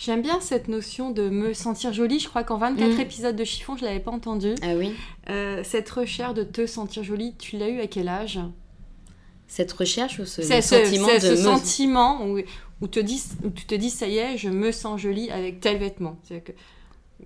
J'aime 0.00 0.20
bien 0.20 0.40
cette 0.40 0.66
notion 0.66 1.12
de 1.12 1.28
me 1.28 1.54
sentir 1.54 1.92
jolie. 1.92 2.18
Je 2.18 2.28
crois 2.28 2.42
qu'en 2.42 2.58
24 2.58 2.96
Mm. 2.96 3.00
épisodes 3.00 3.36
de 3.36 3.44
chiffon, 3.44 3.76
je 3.76 3.84
l'avais 3.84 4.00
pas 4.00 4.10
entendu. 4.10 4.56
Ah 4.62 4.74
oui. 4.76 4.90
Euh, 5.30 5.62
cette 5.64 5.88
recherche 5.90 6.34
de 6.34 6.42
te 6.42 6.66
sentir 6.66 7.04
jolie, 7.04 7.34
tu 7.38 7.56
l'as 7.56 7.68
eu 7.68 7.78
à 7.80 7.86
quel 7.86 8.08
âge? 8.08 8.40
Cette 9.46 9.70
recherche 9.72 10.18
ou 10.18 10.24
ce, 10.24 10.42
ce, 10.42 10.60
sentiment 10.62 11.08
c'est 11.08 11.30
de 11.30 11.36
ce 11.36 11.40
me- 11.42 11.56
sentiment 11.56 12.26
où, 12.26 12.38
où, 12.80 12.86
te 12.88 12.98
dis, 12.98 13.22
où 13.44 13.50
tu 13.50 13.66
te 13.66 13.74
dis, 13.74 13.90
ça 13.90 14.08
y 14.08 14.16
est, 14.16 14.38
je 14.38 14.48
me 14.48 14.72
sens 14.72 15.00
jolie 15.00 15.30
avec 15.30 15.60
tel 15.60 15.76
vêtement. 15.78 16.16
C'est-à-dire 16.24 16.44
que- 16.44 16.52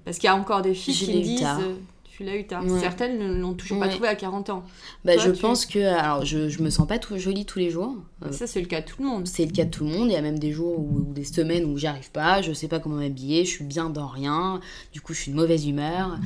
Parce 0.04 0.18
qu'il 0.18 0.26
y 0.26 0.30
a 0.30 0.36
encore 0.36 0.62
des 0.62 0.74
filles 0.74 0.94
qui 0.94 1.20
disent, 1.22 1.42
euh, 1.44 1.74
tu 2.04 2.24
l'as 2.24 2.36
eu 2.36 2.46
tard. 2.46 2.64
Ouais. 2.64 2.80
Certaines 2.80 3.18
ne 3.18 3.38
l'ont 3.40 3.52
toujours 3.54 3.78
pas 3.78 3.86
Ouais. 3.86 3.92
trouvé 3.92 4.08
à 4.08 4.14
40 4.14 4.48
ans. 4.50 4.64
Bah, 5.04 5.14
Toi, 5.14 5.24
je 5.26 5.30
tu- 5.32 5.40
pense 5.42 5.66
que 5.66 5.78
alors 5.80 6.24
je, 6.24 6.48
je 6.48 6.62
me 6.62 6.70
sens 6.70 6.86
pas 6.86 6.98
tout 6.98 7.18
jolie 7.18 7.44
tous 7.44 7.58
les 7.58 7.68
jours. 7.70 7.94
Euh, 8.24 8.32
Ça, 8.32 8.46
c'est 8.46 8.60
le 8.60 8.66
cas 8.66 8.80
de 8.80 8.86
tout 8.86 9.02
le 9.02 9.08
monde. 9.08 9.26
c'est 9.26 9.44
le 9.44 9.50
cas 9.52 9.64
de 9.66 9.70
tout 9.70 9.84
le 9.84 9.90
monde. 9.90 10.08
Il 10.08 10.12
y 10.12 10.16
a 10.16 10.22
même 10.22 10.38
des 10.38 10.50
jours 10.52 10.78
ou, 10.78 11.12
des 11.12 11.24
semaines 11.24 11.64
où 11.66 11.76
j'arrive 11.76 12.10
pas, 12.12 12.40
je 12.40 12.52
sais 12.54 12.68
pas 12.68 12.78
comment 12.78 12.96
m'habiller, 12.96 13.44
je 13.44 13.50
suis 13.50 13.64
bien 13.64 13.90
dans 13.90 14.06
rien. 14.06 14.60
Du 14.94 15.00
coup, 15.02 15.12
je 15.12 15.20
suis 15.20 15.30
de 15.32 15.36
mauvaise 15.36 15.66
humeur. 15.66 16.18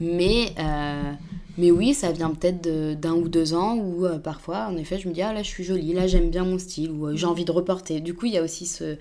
Mais 0.00 0.52
euh, 0.58 1.12
mais 1.56 1.70
oui, 1.70 1.94
ça 1.94 2.12
vient 2.12 2.30
peut-être 2.30 2.62
de- 2.62 2.94
d'un 2.94 3.14
ou 3.14 3.28
deux 3.28 3.54
ans 3.54 3.74
où 3.76 4.04
euh, 4.04 4.18
parfois, 4.18 4.68
en 4.68 4.76
effet, 4.76 4.98
je 4.98 5.08
me 5.08 5.14
dis 5.14 5.22
ah 5.22 5.32
là 5.32 5.42
je 5.42 5.48
suis 5.48 5.64
jolie, 5.64 5.94
là 5.94 6.06
j'aime 6.06 6.28
bien 6.30 6.44
mon 6.44 6.58
style 6.58 6.90
ou 6.90 7.16
j'ai 7.16 7.26
envie 7.26 7.44
de 7.46 7.52
reporter. 7.52 8.00
Du 8.00 8.12
coup, 8.14 8.26
il 8.26 8.32
y 8.32 8.38
a 8.38 8.42
aussi 8.42 8.66
ce 8.66 8.96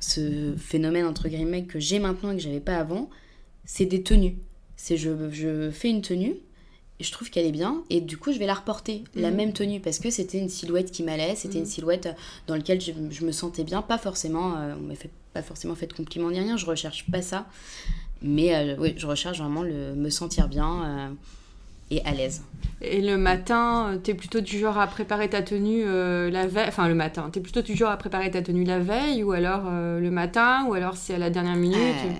ce 0.00 0.54
phénomène 0.58 1.06
entre 1.06 1.28
guillemets 1.28 1.64
que 1.64 1.78
j'ai 1.80 1.98
maintenant 2.00 2.30
et 2.32 2.36
que 2.36 2.42
j'avais 2.42 2.60
pas 2.60 2.76
avant, 2.76 3.08
c'est 3.66 3.84
des 3.86 4.02
tenues. 4.02 4.36
C'est 4.76 4.96
je, 4.96 5.10
je 5.32 5.70
fais 5.70 5.90
une 5.90 6.00
tenue, 6.02 6.34
je 7.00 7.10
trouve 7.12 7.28
qu'elle 7.30 7.44
est 7.46 7.52
bien 7.52 7.82
et 7.90 8.00
du 8.00 8.16
coup 8.16 8.32
je 8.32 8.38
vais 8.38 8.46
la 8.46 8.54
reporter 8.54 9.04
la 9.14 9.30
Mhm. 9.30 9.36
même 9.36 9.52
tenue 9.52 9.80
parce 9.80 9.98
que 9.98 10.08
c'était 10.10 10.38
une 10.38 10.48
silhouette 10.48 10.90
qui 10.90 11.02
m'allait 11.02 11.34
c'était 11.36 11.56
Mhm. 11.58 11.64
une 11.64 11.70
silhouette 11.70 12.08
dans 12.46 12.54
laquelle 12.56 12.80
je, 12.80 12.92
je 13.10 13.24
me 13.26 13.32
sentais 13.32 13.64
bien 13.64 13.82
pas 13.82 13.98
forcément 13.98 14.54
euh, 14.56 14.74
on 14.78 14.82
m'a 14.82 14.94
fait 14.94 15.10
pas 15.34 15.42
forcément 15.42 15.74
fait 15.74 15.86
de 15.88 15.92
compliments 15.92 16.30
ni 16.30 16.40
rien 16.40 16.56
je 16.56 16.64
recherche 16.64 17.04
pas 17.10 17.20
ça 17.20 17.46
mais 18.22 18.54
euh, 18.54 18.76
oui 18.78 18.94
je 18.96 19.06
recherche 19.06 19.38
vraiment 19.38 19.62
le 19.62 19.94
me 19.94 20.08
sentir 20.08 20.48
bien 20.48 20.84
euh, 20.84 21.08
et 21.90 22.02
à 22.04 22.12
l'aise 22.12 22.42
Et 22.80 23.00
le 23.00 23.16
matin, 23.16 23.90
euh, 23.92 23.98
t'es 23.98 24.14
plutôt 24.14 24.40
du 24.40 24.58
genre 24.58 24.76
à 24.78 24.86
préparer 24.86 25.28
ta 25.30 25.40
tenue 25.42 25.82
euh, 25.84 26.30
la 26.30 26.46
veille. 26.48 26.66
Enfin, 26.68 26.88
le 26.88 26.94
matin, 26.96 27.30
t'es 27.32 27.38
plutôt 27.40 27.62
du 27.62 27.76
genre 27.76 27.90
à 27.92 27.96
préparer 27.96 28.28
ta 28.30 28.42
tenue 28.42 28.64
la 28.64 28.80
veille 28.80 29.22
ou 29.22 29.30
alors 29.32 29.62
euh, 29.66 30.00
le 30.00 30.10
matin 30.10 30.64
ou 30.68 30.74
alors 30.74 30.96
c'est 30.96 31.14
à 31.14 31.18
la 31.18 31.30
dernière 31.30 31.54
minute 31.56 31.78
Euh, 31.78 32.10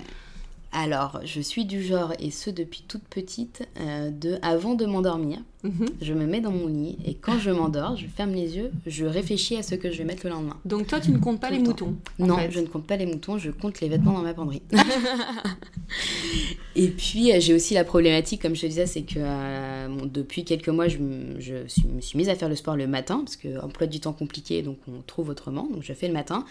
alors 0.73 1.21
je 1.23 1.39
suis 1.41 1.63
du 1.65 1.81
genre 1.81 2.11
et 2.19 2.29
ce 2.29 2.49
depuis 2.49 2.83
toute 2.87 3.03
petite 3.03 3.67
euh, 3.79 4.11
de 4.11 4.37
avant 4.41 4.75
de 4.75 4.85
m'endormir 4.85 5.39
Mhm. 5.63 5.87
je 6.01 6.13
me 6.13 6.25
mets 6.27 6.39
dans 6.39 6.51
mon 6.51 6.67
lit 6.67 6.97
et 7.03 7.15
quand 7.15 7.39
je 7.39 7.49
m'endors 7.49 7.97
je 7.97 8.05
ferme 8.05 8.31
les 8.33 8.55
yeux 8.57 8.71
je 8.85 9.05
réfléchis 9.05 9.55
à 9.57 9.63
ce 9.63 9.73
que 9.75 9.91
je 9.91 9.97
vais 9.97 10.03
mettre 10.03 10.23
le 10.25 10.29
lendemain 10.31 10.55
Donc 10.65 10.85
toi, 10.87 10.99
tu 10.99 11.09
ne 11.11 11.17
comptes 11.17 11.41
pas 11.41 11.47
Tout 11.47 11.53
les 11.53 11.59
le 11.59 11.65
moutons 11.65 11.95
Non, 12.19 12.37
fait. 12.37 12.51
je 12.51 12.59
ne 12.59 12.67
compte 12.67 12.85
pas 12.85 12.95
les 12.95 13.07
moutons, 13.07 13.37
je 13.39 13.49
compte 13.49 13.81
les 13.81 13.89
vêtements 13.89 14.13
dans 14.13 14.21
ma 14.21 14.33
penderie. 14.35 14.61
et 16.75 16.87
puis, 16.89 17.31
euh, 17.33 17.39
j'ai 17.39 17.53
aussi 17.55 17.73
la 17.73 17.83
problématique, 17.83 18.41
comme 18.41 18.55
je 18.55 18.61
te 18.61 18.65
disais, 18.67 18.85
c'est 18.85 19.01
que 19.01 19.15
euh, 19.17 19.87
bon, 19.89 20.05
depuis 20.05 20.43
quelques 20.45 20.69
mois, 20.69 20.87
je, 20.87 20.99
me- 20.99 21.39
je 21.39 21.67
suis- 21.67 21.87
me 21.87 22.01
suis 22.01 22.17
mise 22.17 22.29
à 22.29 22.35
faire 22.35 22.49
le 22.49 22.55
sport 22.55 22.75
le 22.75 22.87
matin, 22.87 23.19
parce 23.19 23.35
que 23.35 23.59
emploi 23.59 23.87
du 23.87 23.99
temps 23.99 24.13
compliqué, 24.13 24.61
donc 24.61 24.77
on 24.87 25.01
trouve 25.05 25.29
autrement, 25.29 25.67
donc 25.73 25.81
je 25.81 25.93
fais 25.93 26.07
le 26.07 26.13
matin. 26.13 26.45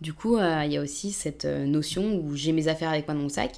Du 0.00 0.12
coup, 0.12 0.36
euh, 0.36 0.62
il 0.64 0.72
y 0.72 0.76
a 0.76 0.80
aussi 0.82 1.10
cette 1.12 1.44
euh, 1.44 1.64
notion 1.66 2.16
où 2.22 2.36
j'ai 2.36 2.52
mes 2.52 2.68
affaires 2.68 2.90
avec 2.90 3.06
moi 3.08 3.14
dans 3.14 3.22
mon 3.22 3.28
sac. 3.28 3.54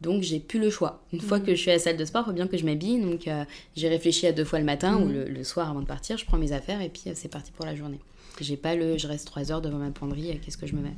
Donc 0.00 0.22
j'ai 0.22 0.38
plus 0.40 0.60
le 0.60 0.70
choix. 0.70 1.02
Une 1.12 1.20
fois 1.20 1.38
Mhm. 1.38 1.46
que 1.46 1.54
je 1.54 1.60
suis 1.60 1.70
à 1.70 1.74
la 1.74 1.78
salle 1.80 1.96
de 1.96 2.04
sport, 2.04 2.22
il 2.24 2.30
faut 2.30 2.32
bien 2.34 2.46
que 2.46 2.56
je 2.56 2.64
m'habille. 2.64 3.00
Donc 3.00 3.26
euh, 3.26 3.44
j'ai 3.74 3.88
réfléchi 3.88 4.26
à 4.26 4.32
deux 4.32 4.44
fois 4.44 4.58
le 4.58 4.64
matin 4.64 4.96
ou 4.98 5.06
Mhm. 5.06 5.12
le, 5.12 5.24
le 5.24 5.44
soir 5.44 5.70
avant 5.70 5.80
de 5.80 5.86
partir. 5.86 6.18
Je 6.18 6.24
prends 6.26 6.36
mes 6.38 6.52
affaires 6.52 6.80
et 6.82 6.88
puis 6.90 7.04
euh, 7.08 7.12
c'est 7.14 7.28
parti 7.30 7.50
pour 7.52 7.64
la 7.66 7.74
journée. 7.74 7.98
J'ai 8.40 8.56
pas 8.58 8.74
le, 8.76 8.98
je 8.98 9.06
reste 9.08 9.26
trois 9.26 9.50
heures 9.50 9.62
devant 9.62 9.78
ma 9.78 9.90
penderie. 9.90 10.30
euh, 10.32 10.34
Qu'est-ce 10.44 10.58
que 10.58 10.66
je 10.66 10.74
me 10.76 10.82
mets? 10.82 10.92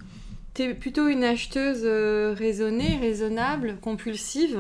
T'es 0.55 0.75
plutôt 0.75 1.07
une 1.07 1.23
acheteuse 1.23 1.85
raisonnée, 2.37 2.97
raisonnable, 2.99 3.77
compulsive? 3.81 4.59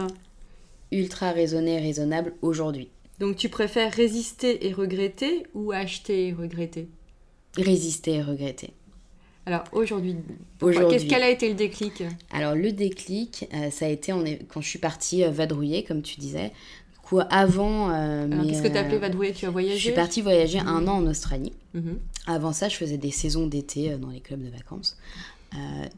ultra 0.92 1.32
raisonné, 1.32 1.78
raisonnable 1.80 2.34
aujourd'hui. 2.40 2.88
Donc 3.18 3.36
tu 3.36 3.48
préfères 3.50 3.92
résister 3.92 4.66
et 4.68 4.72
regretter 4.72 5.42
ou 5.52 5.72
acheter 5.72 6.28
et 6.28 6.32
regretter? 6.32 6.88
Résister 7.56 8.12
et 8.14 8.22
regretter. 8.22 8.70
Alors 9.48 9.64
aujourd'hui, 9.72 10.14
Aujourd'hui. 10.60 10.90
qu'est-ce 10.90 11.06
quel 11.06 11.22
a 11.22 11.30
été 11.30 11.48
le 11.48 11.54
déclic? 11.54 12.02
Alors 12.30 12.54
le 12.54 12.70
déclic, 12.70 13.48
euh, 13.54 13.70
ça 13.70 13.86
a 13.86 13.88
été 13.88 14.12
on 14.12 14.22
est, 14.26 14.46
quand 14.46 14.60
je 14.60 14.68
suis 14.68 14.78
partie 14.78 15.24
euh, 15.24 15.30
vadrouiller, 15.30 15.84
comme 15.84 16.02
tu 16.02 16.20
disais. 16.20 16.52
Du 16.92 16.98
coup, 17.02 17.20
avant... 17.30 17.88
euh, 17.90 18.28
Qu'est-ce 18.46 18.60
que 18.60 18.68
t'as 18.68 18.80
appelé 18.80 18.96
euh, 18.96 19.00
vadrouiller? 19.00 19.32
Tu 19.32 19.46
as 19.46 19.50
voyagé? 19.50 19.78
Je 19.78 19.82
suis 19.84 19.92
partie 19.92 20.20
voyager 20.20 20.58
un 20.58 20.86
an 20.86 20.98
en 20.98 21.06
Australie. 21.06 21.54
Mhm. 21.72 21.98
Avant 22.26 22.52
ça, 22.52 22.68
je 22.68 22.76
faisais 22.76 22.98
des 22.98 23.10
saisons 23.10 23.46
d'été 23.46 23.96
dans 23.96 24.10
les 24.10 24.20
clubs 24.20 24.44
de 24.44 24.50
vacances. 24.50 24.98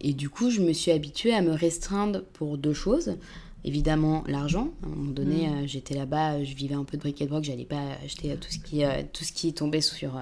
Et 0.00 0.12
du 0.12 0.30
coup, 0.30 0.48
je 0.50 0.60
me 0.60 0.72
suis 0.72 0.92
habituée 0.92 1.34
à 1.34 1.42
me 1.42 1.50
restreindre 1.50 2.22
pour 2.34 2.56
deux 2.56 2.72
choses. 2.72 3.16
Évidemment, 3.64 4.22
l'argent. 4.28 4.68
À 4.84 4.86
un 4.86 4.90
moment 4.90 5.10
donné, 5.10 5.48
euh, 5.48 5.66
j'étais 5.66 5.94
là-bas, 5.94 6.44
je 6.44 6.54
vivais 6.54 6.76
un 6.76 6.84
peu 6.84 6.96
de 6.96 7.02
briquet 7.02 7.24
de 7.24 7.30
broc, 7.30 7.42
j'allais 7.42 7.64
pas 7.64 7.82
acheter 8.04 8.34
tout 8.36 8.50
ce 8.50 8.58
qui, 8.58 8.84
euh, 8.84 9.02
tout 9.12 9.24
ce 9.24 9.32
qui 9.32 9.52
tombait 9.52 9.80
sur, 9.82 10.16
euh, 10.16 10.20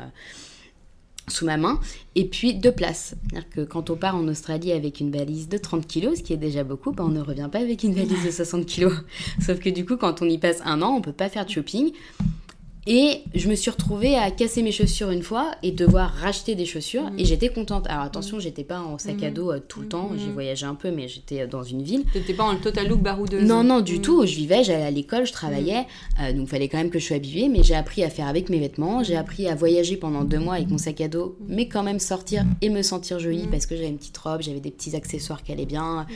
sous 1.29 1.47
ma 1.47 1.57
main. 1.57 1.81
Et 2.15 2.27
puis, 2.27 2.55
deux 2.55 2.73
places. 2.73 3.15
C'est-à-dire 3.31 3.49
que 3.51 3.61
quand 3.63 3.91
on 3.91 3.97
part 3.97 4.17
en 4.17 4.27
Australie 4.29 4.73
avec 4.73 5.01
une 5.01 5.11
valise 5.11 5.49
de 5.49 5.59
30 5.59 5.87
kilos, 5.87 6.19
ce 6.19 6.23
qui 6.23 6.33
est 6.33 6.39
déjà 6.39 6.65
beaucoup, 6.65 6.93
bah, 6.93 7.05
on 7.07 7.11
ne 7.11 7.21
revient 7.21 7.49
pas 7.51 7.61
avec 7.61 7.83
une 7.83 7.95
valise 7.95 8.25
de 8.25 8.31
60 8.31 8.67
kilos. 8.67 8.95
Sauf 9.41 9.59
que 9.61 9.71
du 9.71 9.85
coup, 9.85 9.97
quand 9.97 10.23
on 10.23 10.27
y 10.27 10.39
passe 10.39 10.61
un 10.65 10.83
an, 10.83 10.95
on 10.95 11.01
peut 11.01 11.13
pas 11.13 11.29
faire 11.29 11.45
de 11.45 11.51
shopping. 11.51 11.93
Et 12.91 13.21
je 13.35 13.51
me 13.51 13.55
suis 13.55 13.71
retrouvée 13.71 14.15
à 14.17 14.31
casser 14.31 14.63
mes 14.63 14.73
chaussures 14.73 15.11
une 15.11 15.23
fois 15.23 15.51
et 15.63 15.73
devoir 15.73 16.11
racheter 16.11 16.55
des 16.55 16.65
chaussures. 16.65 17.11
Mhm. 17.11 17.19
Et 17.19 17.27
j'étais 17.27 17.51
contente. 17.51 17.87
Alors 17.87 18.05
attention, 18.05 18.41
j'étais 18.41 18.65
pas 18.65 18.81
en 18.81 18.97
sac 18.97 19.23
à 19.23 19.29
Mhm. 19.29 19.35
dos 19.35 19.53
euh, 19.53 19.61
tout 19.61 19.83
le 19.83 19.89
temps. 19.89 20.13
J'ai 20.17 20.33
voyagé 20.33 20.65
un 20.65 20.75
peu, 20.75 20.91
mais 20.91 21.07
j'étais 21.07 21.43
euh, 21.43 21.47
dans 21.47 21.63
une 21.63 21.83
ville. 21.83 22.05
T'étais 22.15 22.33
pas 22.33 22.45
en 22.45 22.57
total 22.57 22.89
look 22.89 23.03
baroudeuse 23.03 23.47
Non, 23.47 23.63
non, 23.63 23.83
du 23.83 24.01
tout. 24.01 24.25
Je 24.25 24.35
vivais, 24.35 24.65
j'allais 24.65 24.85
à 24.85 24.91
l'école, 24.91 25.27
je 25.27 25.33
travaillais. 25.33 25.87
euh, 26.23 26.33
donc, 26.33 26.45
il 26.45 26.49
fallait 26.49 26.69
quand 26.69 26.79
même 26.79 26.89
que 26.89 26.99
je 26.99 27.05
sois 27.05 27.17
habillée. 27.17 27.51
Mais 27.51 27.63
j'ai 27.63 27.75
appris 27.75 28.03
à 28.05 28.09
faire 28.09 28.27
avec 28.27 28.49
mes 28.49 28.59
vêtements. 28.59 29.03
J'ai 29.03 29.17
appris 29.17 29.49
à 29.49 29.55
voyager 29.55 29.99
pendant 29.99 30.25
deux 30.25 30.39
mois 30.39 30.55
avec 30.55 30.69
mon 30.71 30.79
sac 30.79 30.99
à 31.03 31.09
dos. 31.09 31.37
Mais 31.47 31.69
quand 31.69 31.83
même 31.83 31.99
sortir 31.99 32.47
et 32.63 32.71
me 32.71 32.81
sentir 32.81 33.19
jolie 33.19 33.49
parce 33.51 33.67
que 33.67 33.77
j'avais 33.77 33.89
une 33.89 33.99
petite 33.99 34.17
robe, 34.17 34.41
j'avais 34.41 34.61
des 34.61 34.71
petits 34.71 34.97
accessoires 34.97 35.43
qui 35.43 35.53
allaient 35.53 35.67
bien 35.67 36.07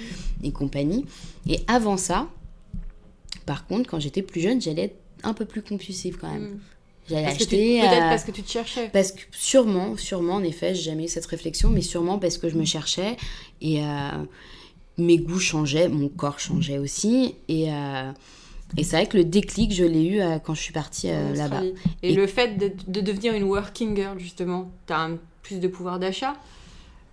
et 0.43 0.53
compagnie. 0.53 1.05
Et 1.47 1.61
avant 1.67 1.99
ça, 1.99 2.29
par 3.45 3.67
contre, 3.67 3.91
quand 3.91 4.01
j'étais 4.01 4.23
plus 4.23 4.41
jeune, 4.41 4.59
j'allais 4.63 4.85
être 4.85 4.97
un 5.25 5.33
peu 5.35 5.45
plus 5.45 5.63
compulsive 5.63 6.19
quand 6.21 6.31
même. 6.31 6.43
Mhm. 6.43 6.59
J'allais 7.09 7.23
tu- 7.37 7.43
acheter. 7.43 7.81
Peut-être 7.81 7.93
euh, 7.95 8.09
parce 8.11 8.25
que 8.25 8.31
tu 8.31 8.43
te 8.43 8.51
cherchais. 8.51 8.89
parce 8.93 9.13
que 9.13 9.21
sûrement, 9.33 9.97
sûrement, 9.97 10.35
en 10.35 10.45
effet, 10.45 10.75
j'ai 10.75 10.83
jamais 10.91 11.05
eu 11.05 11.09
cette 11.09 11.27
réflexion, 11.27 11.69
mais 11.69 11.83
sûrement 11.83 12.19
parce 12.19 12.39
que 12.39 12.49
je 12.49 12.57
me 12.57 12.65
cherchais 12.65 13.17
et 13.61 13.83
euh, 13.85 14.09
mes 14.99 15.19
goûts 15.19 15.41
changeaient, 15.41 15.89
mon 15.89 16.09
corps 16.09 16.39
changeait 16.39 16.79
aussi. 16.79 17.35
Et, 17.49 17.73
euh, 17.73 18.13
et 18.77 18.85
c'est 18.85 18.97
vrai 18.97 19.07
que 19.07 19.17
le 19.17 19.25
déclic, 19.25 19.73
je 19.73 19.85
l'ai 19.85 20.05
eu 20.07 20.21
quand 20.45 20.55
je 20.55 20.63
suis 20.63 20.73
partie 20.73 21.09
là-bas. 21.09 21.63
Et, 22.03 22.13
Et- 22.13 22.15
le 22.15 22.27
fait 22.29 22.57
de, 22.57 22.71
de 22.87 23.01
devenir 23.01 23.35
une 23.35 23.45
working 23.45 23.97
girl, 23.97 24.19
justement, 24.21 24.71
t'as 24.87 24.99
un- 25.09 25.19
plus 25.43 25.59
de 25.59 25.67
pouvoir 25.69 25.99
d'achat. 25.99 26.35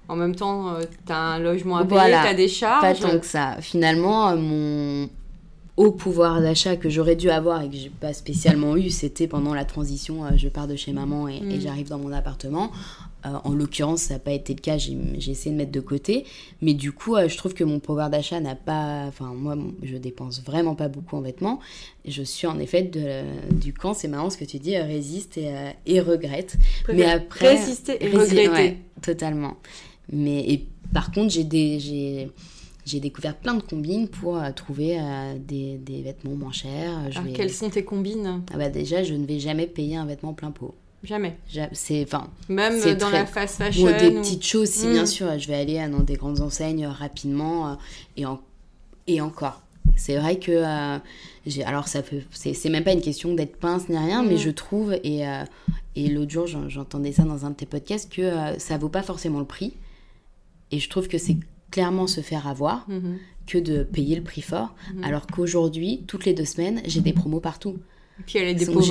En 0.07 0.15
même 0.15 0.35
temps, 0.35 0.69
euh, 0.75 0.81
t'as 1.05 1.17
un 1.17 1.39
logement 1.39 1.77
à 1.77 1.81
payer, 1.83 1.93
Voilà. 1.99 2.23
t'as 2.23 2.33
des 2.35 2.47
Pas 2.47 2.53
charges. 2.53 2.99
tant 2.99 3.19
que 3.19 3.25
ça. 3.25 3.57
Finalement, 3.61 4.35
mon 4.37 5.09
haut 5.79 5.91
pouvoir 5.91 6.41
d'achat 6.41 6.75
que 6.75 6.89
j'aurais 6.89 7.15
dû 7.15 7.29
avoir 7.29 7.62
et 7.63 7.69
que 7.69 7.75
j'ai 7.77 7.89
pas 7.89 8.12
spécialement 8.13 8.75
eu, 8.75 8.89
c'était 8.89 9.27
pendant 9.27 9.53
la 9.53 9.63
transition. 9.63 10.25
euh, 10.25 10.31
je 10.36 10.50
pars 10.50 10.67
de 10.67 10.75
chez 10.75 10.91
maman 10.91 11.27
et, 11.29 11.38
et 11.38 11.41
Mm. 11.57 11.62
j'arrive 11.62 11.88
dans 11.88 11.98
mon 12.00 12.12
appartement. 12.12 12.69
Euh, 13.25 13.29
en 13.43 13.51
l'occurrence, 13.53 14.01
ça 14.03 14.13
n'a 14.15 14.19
pas 14.19 14.31
été 14.33 14.53
le 14.53 14.59
cas. 14.62 14.77
J'ai 14.77 14.98
essayé 15.31 15.51
de 15.51 15.57
mettre 15.57 15.71
de 15.71 15.79
côté, 15.79 16.25
mais 16.62 16.74
du 16.74 16.91
coup, 16.91 17.15
euh, 17.15 17.27
je 17.29 17.38
trouve 17.38 17.53
que 17.53 17.63
mon 17.63 17.79
pouvoir 17.79 18.09
d'achat 18.09 18.39
n'a 18.41 18.55
pas. 18.55 19.05
Enfin, 19.07 19.33
moi, 19.33 19.57
je 19.83 19.95
dépense 19.98 20.41
vraiment 20.43 20.75
pas 20.75 20.88
beaucoup 20.89 21.15
en 21.17 21.21
vêtements. 21.21 21.59
Je 22.05 22.24
suis 22.24 22.48
en 22.48 22.59
effet 22.59 22.81
de- 22.83 23.24
du 23.53 23.74
camp. 23.74 23.93
C'est 23.93 24.07
marrant 24.09 24.29
ce 24.29 24.38
que 24.38 24.45
tu 24.45 24.59
dis. 24.59 24.77
résiste 24.77 25.38
et, 25.38 25.53
et 25.86 26.00
regrette. 26.01 26.57
Mais 26.93 27.05
après, 27.05 27.55
résister 27.55 27.98
et 28.03 28.07
Rési- 28.09 28.38
regretter. 28.39 28.50
ouais, 28.51 28.77
totalement. 29.01 29.55
Mais 30.12 30.39
et 30.51 30.65
par 30.93 31.12
contre, 31.12 31.31
j'ai 31.33 31.43
des 31.45 32.29
j'ai 32.89 33.00
découvert 33.00 33.36
plein 33.36 33.53
de 33.53 33.62
combines 33.62 34.08
pour 34.08 34.38
euh, 34.38 34.51
trouver 34.51 35.00
euh, 35.00 35.36
des, 35.39 35.77
des 35.77 36.01
vêtements 36.01 36.36
moins 36.36 36.51
chers. 36.51 37.12
Je 37.12 37.17
Alors, 37.19 37.24
vais- 37.29 37.34
quelles 37.34 37.51
sont 37.53 37.69
tes 37.69 37.84
combines? 37.84 38.41
Ah 38.53 38.58
bah 38.58 38.69
déjà, 38.69 39.03
je 39.03 39.13
ne 39.13 39.25
vais 39.25 39.39
jamais 39.39 39.67
payer 39.67 39.96
un 39.98 40.05
vêtement 40.05 40.34
plein 40.34 40.51
pot. 40.51 40.74
Jamais. 41.03 41.38
Ja- 41.50 41.69
C'est 41.72 42.03
enfin 42.03 42.29
Même 42.50 42.74
euh, 42.74 42.96
dans 42.96 43.08
très- 43.08 43.19
la 43.19 43.25
fast 43.25 43.60
bon, 43.60 43.65
fashion. 43.65 43.86
des 43.98 44.08
ou- 44.17 44.22
petites 44.22 44.46
choses 44.46 44.69
si 44.69 44.88
bien 44.88 45.05
sûr. 45.05 45.38
Je 45.39 45.48
vais 45.48 45.55
aller 45.55 45.79
euh, 45.79 45.88
dans 45.89 46.03
des 46.03 46.15
grandes 46.15 46.41
enseignes 46.41 46.86
euh, 46.86 46.89
rapidement 46.91 47.69
euh, 47.69 47.75
et 48.17 48.25
en- 48.25 48.41
et 49.08 49.22
encore. 49.22 49.62
C'est 49.96 50.17
vrai 50.17 50.38
que 50.39 50.51
euh, 50.51 50.98
j'ai 51.46 51.63
alors 51.63 51.88
ça 51.88 52.01
peut 52.01 52.22
c'est 52.31 52.69
même 52.69 52.84
pas 52.84 52.91
une 52.93 53.01
question 53.01 53.34
d'être 53.34 53.55
pince 53.58 53.88
ni 53.89 53.98
rien, 53.98 54.24
mais 54.24 54.36
Mm. 54.36 54.39
je 54.39 54.50
trouve 54.50 54.93
et 55.03 55.25
euh, 55.27 55.43
et 55.96 56.08
l'autre 56.10 56.31
jour 56.31 56.48
j'en- 56.48 56.67
j'entendais 56.69 57.12
ça 57.13 57.24
dans 57.24 57.46
un 57.46 57.51
de 57.51 57.55
tes 57.55 57.65
podcasts 57.65 58.12
que 58.12 58.22
euh, 58.22 58.60
ça 58.60 58.77
vaut 58.77 58.89
pas 58.89 59.01
forcément 59.03 59.39
le 59.39 59.46
prix. 59.46 59.74
Et 60.72 60.79
je 60.79 60.89
trouve 60.89 61.08
que 61.08 61.17
c'est 61.17 61.38
clairement 61.71 62.07
se 62.07 62.21
faire 62.21 62.47
avoir 62.47 62.85
Mhm. 62.89 63.17
que 63.47 63.57
de 63.57 63.83
payer 63.83 64.15
le 64.15 64.21
prix 64.23 64.41
fort. 64.41 64.75
Mhm. 64.95 65.03
Alors 65.03 65.27
qu'aujourd'hui, 65.27 66.03
toutes 66.07 66.25
les 66.25 66.33
deux 66.33 66.45
semaines, 66.45 66.81
j'ai 66.85 67.01
des 67.01 67.13
promos 67.13 67.39
partout. 67.39 67.77
Puis 68.25 68.38
elle 68.38 68.49
est 68.49 68.65
Donc, 68.65 68.81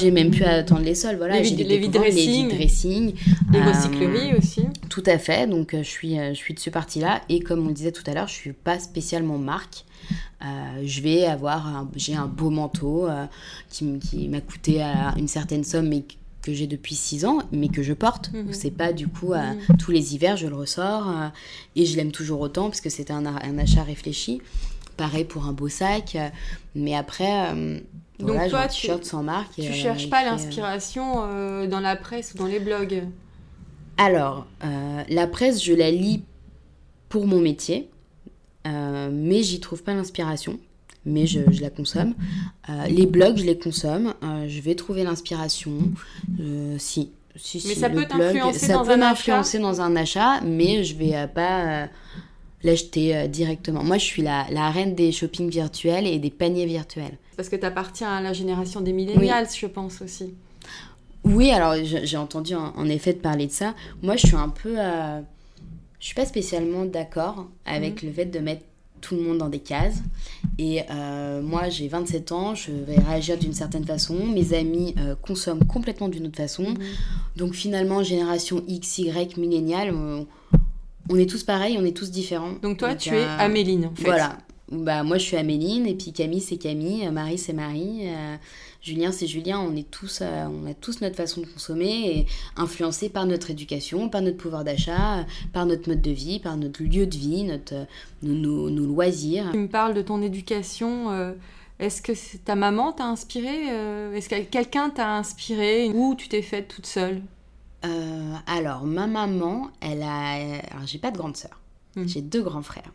j'ai- 0.00 0.12
même 0.12 0.30
pu 0.30 0.44
attendre 0.44 0.82
les 0.82 0.94
soldes. 0.94 1.18
Voilà, 1.18 1.38
Les 1.38 1.44
j'ai 1.44 1.56
vide- 1.56 1.66
des 1.66 1.78
les 1.80 1.88
dressing. 1.88 2.48
dressing. 2.48 3.14
Les 3.52 3.58
Euh, 3.58 4.38
aussi. 4.38 4.62
Tout 4.88 5.02
à 5.06 5.18
fait. 5.18 5.48
Donc 5.48 5.74
euh, 5.74 5.82
je 5.82 5.88
suis, 5.88 6.16
euh, 6.18 6.28
je 6.30 6.34
suis 6.38 6.54
de 6.54 6.60
ce 6.60 6.70
parti-là. 6.70 7.20
Et 7.28 7.40
comme 7.40 7.64
on 7.64 7.68
le 7.68 7.74
disait 7.74 7.90
tout 7.90 8.04
à 8.06 8.14
l'heure, 8.14 8.28
je 8.28 8.34
suis 8.34 8.52
pas 8.52 8.78
spécialement 8.78 9.38
marque. 9.38 9.84
Euh, 10.44 10.46
je 10.84 11.00
vais 11.00 11.24
avoir, 11.26 11.88
j'ai 11.96 12.14
un 12.14 12.26
beau 12.26 12.50
manteau 12.50 13.08
euh, 13.08 13.26
qui, 13.70 13.98
qui 13.98 14.28
m'a 14.28 14.40
coûté 14.40 14.80
une 15.16 15.26
certaine 15.26 15.64
somme, 15.64 15.88
mais 15.88 16.04
que 16.46 16.52
j'ai 16.54 16.66
depuis 16.68 16.94
6 16.94 17.24
ans, 17.24 17.38
mais 17.50 17.68
que 17.68 17.82
je 17.82 17.92
porte. 17.92 18.30
Mhm. 18.32 18.52
C'est 18.52 18.70
pas 18.70 18.92
du 18.92 19.08
coup 19.08 19.32
euh, 19.32 19.40
Mhm. 19.70 19.76
tous 19.78 19.90
les 19.90 20.14
hivers, 20.14 20.36
je 20.36 20.46
le 20.46 20.54
ressors 20.54 21.08
euh, 21.08 21.28
et 21.74 21.84
je 21.84 21.96
l'aime 21.96 22.12
toujours 22.12 22.40
autant 22.40 22.64
parce 22.68 22.80
que 22.80 22.88
c'était 22.90 23.12
un, 23.12 23.26
un 23.26 23.58
achat 23.58 23.82
réfléchi. 23.82 24.40
Pareil 24.96 25.24
pour 25.24 25.46
un 25.46 25.52
beau 25.52 25.68
sac, 25.68 26.14
euh, 26.14 26.28
mais 26.76 26.94
après, 26.94 27.50
Donc 28.20 28.30
voilà, 28.30 28.48
toi, 28.48 28.60
un 28.62 28.68
tu- 28.68 28.86
sans 29.02 29.22
marque. 29.24 29.54
Tu 29.56 29.72
cherches 29.72 30.08
pas 30.08 30.22
l'inspiration 30.24 31.66
dans 31.66 31.80
la 31.80 31.96
presse 31.96 32.32
ou 32.34 32.38
dans 32.38 32.46
les 32.46 32.60
blogs? 32.60 33.02
Alors, 33.98 34.46
la 35.08 35.26
presse, 35.26 35.62
je 35.64 35.72
la 35.74 35.90
lis 35.90 36.22
pour 37.08 37.26
mon 37.26 37.40
métier, 37.40 37.90
mais 38.64 39.42
j'y 39.42 39.58
trouve 39.60 39.82
pas 39.82 39.94
l'inspiration. 39.94 40.58
Mais 41.06 41.26
je, 41.26 41.40
je 41.50 41.62
la 41.62 41.70
consomme. 41.70 42.14
Euh, 42.68 42.86
les 42.86 43.06
blogs, 43.06 43.38
je 43.38 43.44
les 43.44 43.58
consomme. 43.58 44.12
Euh, 44.22 44.46
je 44.48 44.60
vais 44.60 44.74
trouver 44.74 45.04
l'inspiration. 45.04 45.72
Euh, 46.40 46.76
si, 46.78 47.12
Si, 47.36 47.62
Mais 47.66 47.74
si, 47.74 47.80
ça 47.80 47.88
le 47.88 47.94
peut 47.94 48.04
blog, 48.06 48.18
t'influencer 48.18 48.58
ça 48.58 48.72
dans 48.74 48.84
peut 48.84 48.92
un 48.92 48.96
m'influencer 48.96 49.58
dans 49.58 49.80
un 49.80 49.96
achat, 49.96 50.40
mais 50.42 50.84
je 50.84 50.96
vais 50.96 51.28
pas 51.32 51.88
l'acheter 52.62 53.28
directement. 53.28 53.84
Moi, 53.84 53.98
je 53.98 54.04
suis 54.04 54.22
la, 54.22 54.46
la 54.50 54.70
reine 54.70 54.94
des 54.94 55.12
shopping 55.12 55.48
virtuels 55.48 56.06
et 56.06 56.18
des 56.18 56.30
paniers 56.30 56.66
virtuels. 56.66 57.18
Parce 57.36 57.48
que 57.48 57.56
tu 57.56 57.66
appartiens 57.66 58.08
à 58.16 58.20
la 58.20 58.32
génération 58.32 58.80
des 58.80 58.92
millennials, 58.92 59.46
je 59.54 59.66
pense 59.66 60.00
aussi. 60.02 60.34
Oui, 61.26 61.50
alors 61.50 61.74
j'ai 61.84 62.16
entendu 62.16 62.54
en, 62.54 62.88
effet 62.88 63.12
de 63.12 63.18
parler 63.18 63.46
de 63.46 63.52
ça. 63.52 63.74
Moi, 64.02 64.16
je 64.16 64.28
suis 64.28 64.36
un 64.36 64.48
peu. 64.48 64.74
euh, 64.78 65.20
je 65.98 66.06
suis 66.06 66.14
pas 66.14 66.24
spécialement 66.24 66.84
d'accord 66.84 67.48
avec 67.64 68.02
le 68.02 68.12
fait 68.12 68.26
de 68.26 68.38
mettre 68.38 68.62
tout 69.00 69.16
le 69.16 69.22
monde 69.22 69.38
dans 69.38 69.48
des 69.48 69.58
cases. 69.58 70.02
Et 70.58 70.82
euh, 70.90 71.42
moi, 71.42 71.68
j'ai 71.68 71.88
27 71.88 72.32
ans, 72.32 72.54
je 72.54 72.72
vais 72.72 72.98
réagir 72.98 73.38
d'une 73.38 73.52
certaine 73.52 73.84
façon. 73.84 74.26
Mes 74.26 74.54
amis 74.54 74.94
euh, 74.98 75.14
consomment 75.14 75.64
complètement 75.66 76.08
d'une 76.08 76.26
autre 76.26 76.36
façon. 76.36 76.74
Donc 77.36 77.54
finalement, 77.54 78.02
génération 78.02 78.62
X, 78.66 78.98
Y, 78.98 79.36
millénial, 79.36 79.94
on, 79.94 80.26
on 81.10 81.16
est 81.16 81.28
tous 81.28 81.44
pareils, 81.44 81.76
on 81.78 81.84
est 81.84 81.96
tous 81.96 82.10
différents. 82.10 82.52
Donc 82.62 82.78
toi, 82.78 82.90
Donc, 82.90 82.98
tu 82.98 83.10
es 83.10 83.24
euh, 83.24 83.38
Améline, 83.38 83.86
en 83.86 83.94
fait. 83.94 84.04
Voilà. 84.04 84.38
Bah, 84.72 85.02
moi, 85.04 85.18
je 85.18 85.24
suis 85.24 85.36
Améline, 85.36 85.86
et 85.86 85.94
puis 85.94 86.12
Camille, 86.12 86.40
c'est 86.40 86.56
Camille, 86.56 87.08
Marie, 87.10 87.38
c'est 87.38 87.52
Marie, 87.52 88.08
Julien, 88.86 89.10
c'est 89.10 89.26
Julien. 89.26 89.58
On, 89.58 89.74
est 89.74 89.90
tous, 89.90 90.20
euh, 90.22 90.46
on 90.46 90.64
a 90.70 90.72
tous 90.74 91.00
notre 91.00 91.16
façon 91.16 91.40
de 91.40 91.46
consommer, 91.46 92.18
et 92.18 92.26
influencés 92.56 93.08
par 93.08 93.26
notre 93.26 93.50
éducation, 93.50 94.08
par 94.08 94.22
notre 94.22 94.36
pouvoir 94.36 94.62
d'achat, 94.62 95.26
par 95.52 95.66
notre 95.66 95.88
mode 95.88 96.00
de 96.02 96.12
vie, 96.12 96.38
par 96.38 96.56
notre 96.56 96.84
lieu 96.84 97.04
de 97.04 97.16
vie, 97.16 97.42
notre, 97.42 97.74
euh, 97.74 97.84
nos, 98.22 98.32
nos- 98.34 98.70
nos 98.70 98.86
loisirs. 98.86 99.48
Tu 99.50 99.58
me 99.58 99.66
parles 99.68 99.92
de 99.94 100.02
ton 100.02 100.22
éducation. 100.22 101.10
euh, 101.10 101.32
Est-ce 101.80 102.00
que 102.00 102.12
ta 102.44 102.54
maman 102.54 102.92
t'a 102.92 103.06
inspiré 103.06 103.66
Est-ce 104.14 104.28
que 104.28 104.40
quelqu'un 104.44 104.88
t'a 104.90 105.16
inspiré 105.16 105.90
Ou 105.92 106.14
tu 106.14 106.28
t'es 106.28 106.40
faite 106.42 106.68
toute 106.68 106.86
seule? 106.86 107.22
Euh, 107.84 108.34
alors, 108.46 108.84
ma 108.84 109.08
maman, 109.08 109.68
elle 109.80 110.02
a. 110.02 110.34
Alors, 110.70 110.86
j'ai 110.86 110.98
pas 110.98 111.10
de 111.10 111.18
grande 111.18 111.36
sœur. 111.36 111.60
Mhm. 111.96 112.08
J'ai 112.08 112.20
deux 112.22 112.42
grands 112.42 112.62
frères. 112.62 112.92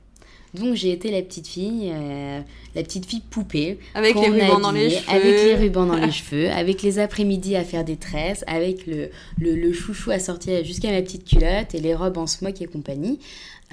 Donc, 0.53 0.75
j'ai 0.75 0.91
été 0.91 1.11
la 1.11 1.21
petite 1.21 1.47
fille, 1.47 1.89
euh, 1.93 2.41
la 2.75 2.83
petite 2.83 3.05
fille 3.05 3.21
poupée. 3.21 3.79
Avec 3.93 4.15
les 4.15 4.27
rubans 4.27 4.59
dans 4.59 4.71
les 4.71 4.89
cheveux. 4.89 5.09
Avec 5.09 5.23
les 5.43 5.55
rubans 5.55 5.85
dans 5.85 5.95
les 5.95 6.11
cheveux, 6.19 6.49
avec 6.51 6.81
les 6.81 6.99
après-midi 6.99 7.55
à 7.55 7.63
faire 7.63 7.85
des 7.85 7.95
tresses, 7.95 8.43
avec 8.47 8.85
le, 8.85 9.09
le, 9.39 9.55
le 9.55 9.71
chouchou 9.71 10.11
à 10.11 10.19
sortir 10.19 10.63
jusqu'à 10.65 10.91
ma 10.91 11.01
petite 11.01 11.23
culotte 11.25 11.73
et 11.73 11.79
les 11.79 11.95
robes 11.95 12.17
en 12.17 12.27
smock 12.27 12.61
et 12.61 12.67
compagnie. 12.67 13.19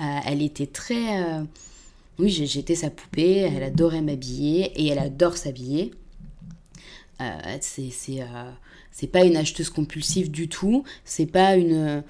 Euh, 0.01 0.05
elle 0.27 0.41
était 0.41 0.67
très. 0.67 1.21
euh, 1.21 1.43
Oui, 2.21 2.31
j'étais 2.31 2.77
sa 2.77 2.91
poupée, 2.91 3.39
elle 3.39 3.65
adorait 3.65 4.01
m'habiller 4.01 4.71
et 4.81 4.87
elle 4.87 5.01
adore 5.01 5.37
s'habiller. 5.37 5.91
C'est 7.61 7.91
c'est, 7.91 8.21
c'est 8.93 9.07
pas 9.09 9.25
une 9.25 9.37
acheteuse 9.37 9.71
compulsive 9.71 10.31
du 10.31 10.49
tout, 10.49 10.85
c'est 11.05 11.27
pas 11.27 11.57
une, 11.57 12.05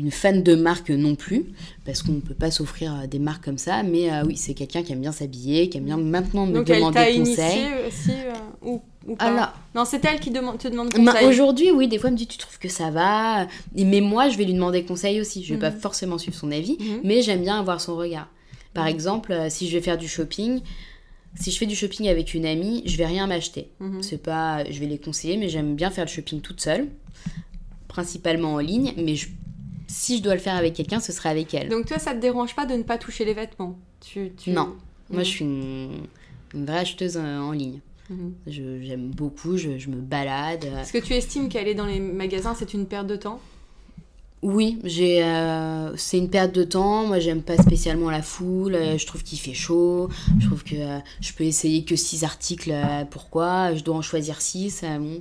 une 0.00 0.10
fan 0.10 0.42
de 0.42 0.54
marque 0.54 0.90
non 0.90 1.14
plus, 1.14 1.44
parce 1.84 2.02
qu'on 2.02 2.20
peut 2.20 2.34
pas 2.34 2.50
s'offrir 2.50 2.94
euh, 2.94 3.06
des 3.06 3.18
marques 3.18 3.44
comme 3.44 3.58
ça, 3.58 3.82
mais 3.82 4.10
euh, 4.12 4.24
oui, 4.26 4.36
c'est 4.36 4.54
quelqu'un 4.54 4.82
qui 4.82 4.92
aime 4.92 5.00
bien 5.00 5.12
s'habiller, 5.12 5.68
qui 5.68 5.78
aime 5.78 5.84
bien 5.84 5.96
maintenant 5.98 6.46
me 6.46 6.54
Donc 6.54 6.68
elle 6.70 6.76
demander 6.78 6.94
t'a 6.98 7.12
conseil. 7.12 7.60
aussi 7.86 8.10
euh, 8.10 8.32
ou, 8.62 8.82
ou 9.06 9.14
pas 9.16 9.26
Alors, 9.26 9.52
Non, 9.74 9.84
c'est 9.84 10.04
elle 10.04 10.18
qui 10.18 10.30
demande, 10.30 10.58
te 10.58 10.68
demande 10.68 10.92
conseil. 10.92 11.26
aujourd'hui, 11.26 11.70
oui, 11.70 11.86
des 11.86 11.98
fois, 11.98 12.08
elle 12.08 12.14
me 12.14 12.18
dit, 12.18 12.26
tu 12.26 12.38
trouves 12.38 12.58
que 12.58 12.68
ça 12.68 12.90
va? 12.90 13.46
Mais 13.76 14.00
moi, 14.00 14.28
je 14.30 14.36
vais 14.38 14.44
lui 14.44 14.54
demander 14.54 14.82
conseil 14.84 15.20
aussi. 15.20 15.44
Je 15.44 15.54
vais 15.54 15.60
pas 15.60 15.70
Mhm. 15.70 15.78
forcément 15.80 16.18
suivre 16.18 16.36
son 16.36 16.50
avis, 16.50 16.76
Mhm. 16.80 17.00
mais 17.04 17.22
j'aime 17.22 17.42
bien 17.42 17.58
avoir 17.60 17.80
son 17.80 17.94
regard. 17.96 18.28
Par 18.74 18.86
exemple, 18.86 19.32
euh, 19.32 19.48
si 19.50 19.68
je 19.68 19.76
vais 19.76 19.82
faire 19.82 19.98
du 19.98 20.08
shopping, 20.08 20.60
si 21.34 21.50
je 21.50 21.58
fais 21.58 21.66
du 21.66 21.76
shopping 21.76 22.08
avec 22.08 22.34
une 22.34 22.46
amie, 22.46 22.82
je 22.86 22.96
vais 22.96 23.06
rien 23.06 23.26
m'acheter. 23.26 23.68
Mhm. 23.80 24.02
C'est 24.02 24.22
pas, 24.22 24.64
je 24.70 24.80
vais 24.80 24.86
les 24.86 24.98
conseiller, 24.98 25.36
mais 25.36 25.48
j'aime 25.48 25.74
bien 25.74 25.90
faire 25.90 26.04
le 26.06 26.10
shopping 26.10 26.40
toute 26.40 26.60
seule, 26.60 26.88
principalement 27.88 28.54
en 28.54 28.58
ligne. 28.58 28.92
Mais 28.96 29.16
je- 29.16 29.28
si 29.90 30.18
je 30.18 30.22
dois 30.22 30.34
le 30.34 30.40
faire 30.40 30.54
avec 30.56 30.74
quelqu'un, 30.74 31.00
ce 31.00 31.12
serait 31.12 31.28
avec 31.28 31.52
elle. 31.54 31.68
Donc 31.68 31.86
toi, 31.86 31.98
ça 31.98 32.12
te 32.14 32.18
dérange 32.20 32.54
pas 32.54 32.66
de 32.66 32.74
ne 32.74 32.82
pas 32.82 32.98
toucher 32.98 33.24
les 33.24 33.34
vêtements? 33.34 33.76
Tu, 34.00 34.32
tu- 34.36 34.50
Non. 34.50 34.74
Moi, 35.10 35.22
je 35.24 35.28
suis 35.28 35.44
une, 35.44 36.06
une 36.54 36.64
vraie 36.66 36.78
acheteuse 36.78 37.16
euh, 37.16 37.38
en 37.38 37.52
ligne. 37.52 37.80
Je- 38.46 38.80
J'aime 38.82 39.10
beaucoup, 39.10 39.56
je, 39.56 39.78
je 39.78 39.88
me 39.88 39.96
balade. 40.00 40.64
Est-ce 40.64 40.92
que 40.92 40.98
tu 40.98 41.12
estimes 41.14 41.48
qu'aller 41.48 41.74
dans 41.74 41.86
les 41.86 42.00
magasins, 42.00 42.54
c'est 42.56 42.74
une 42.74 42.86
perte 42.86 43.06
de 43.06 43.16
temps? 43.16 43.40
Oui, 44.42 44.78
j'ai, 44.84 45.22
euh, 45.22 45.94
c'est 45.96 46.16
une 46.16 46.30
perte 46.30 46.52
de 46.54 46.64
temps. 46.64 47.06
Moi, 47.06 47.18
j'aime 47.18 47.42
pas 47.42 47.58
spécialement 47.58 48.10
la 48.10 48.22
foule. 48.22 48.74
euh, 48.74 48.96
Je 48.96 49.06
trouve 49.06 49.22
qu'il 49.22 49.38
fait 49.38 49.52
chaud. 49.52 50.08
Je 50.40 50.46
trouve 50.46 50.64
que 50.64 50.76
euh, 50.76 50.98
je 51.20 51.32
peux 51.34 51.44
essayer 51.44 51.84
que 51.84 51.94
six 51.94 52.24
articles. 52.24 52.70
euh, 52.72 53.04
pourquoi? 53.04 53.74
Je 53.74 53.84
dois 53.84 53.96
en 53.96 54.02
choisir 54.02 54.40
six. 54.40 54.80
euh, 54.82 54.98
bon. 54.98 55.20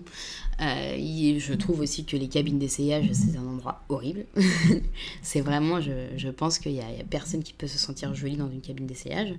Euh, 0.61 0.95
je 1.39 1.53
trouve 1.53 1.79
aussi 1.79 2.05
que 2.05 2.17
les 2.17 2.27
cabines 2.27 2.59
d'essayage, 2.59 3.09
c'est 3.13 3.37
un 3.37 3.45
endroit 3.47 3.81
horrible. 3.89 4.25
c'est 5.21 5.41
vraiment, 5.41 5.79
je, 5.81 5.91
je 6.17 6.29
pense 6.29 6.59
qu'il 6.59 6.73
y, 6.73 6.81
a 6.81 6.85
personne 7.09 7.43
qui 7.43 7.53
peut 7.53 7.67
se 7.67 7.77
sentir 7.77 8.13
jolie 8.13 8.35
dans 8.37 8.49
une 8.49 8.61
cabine 8.61 8.85
d'essayage. 8.87 9.33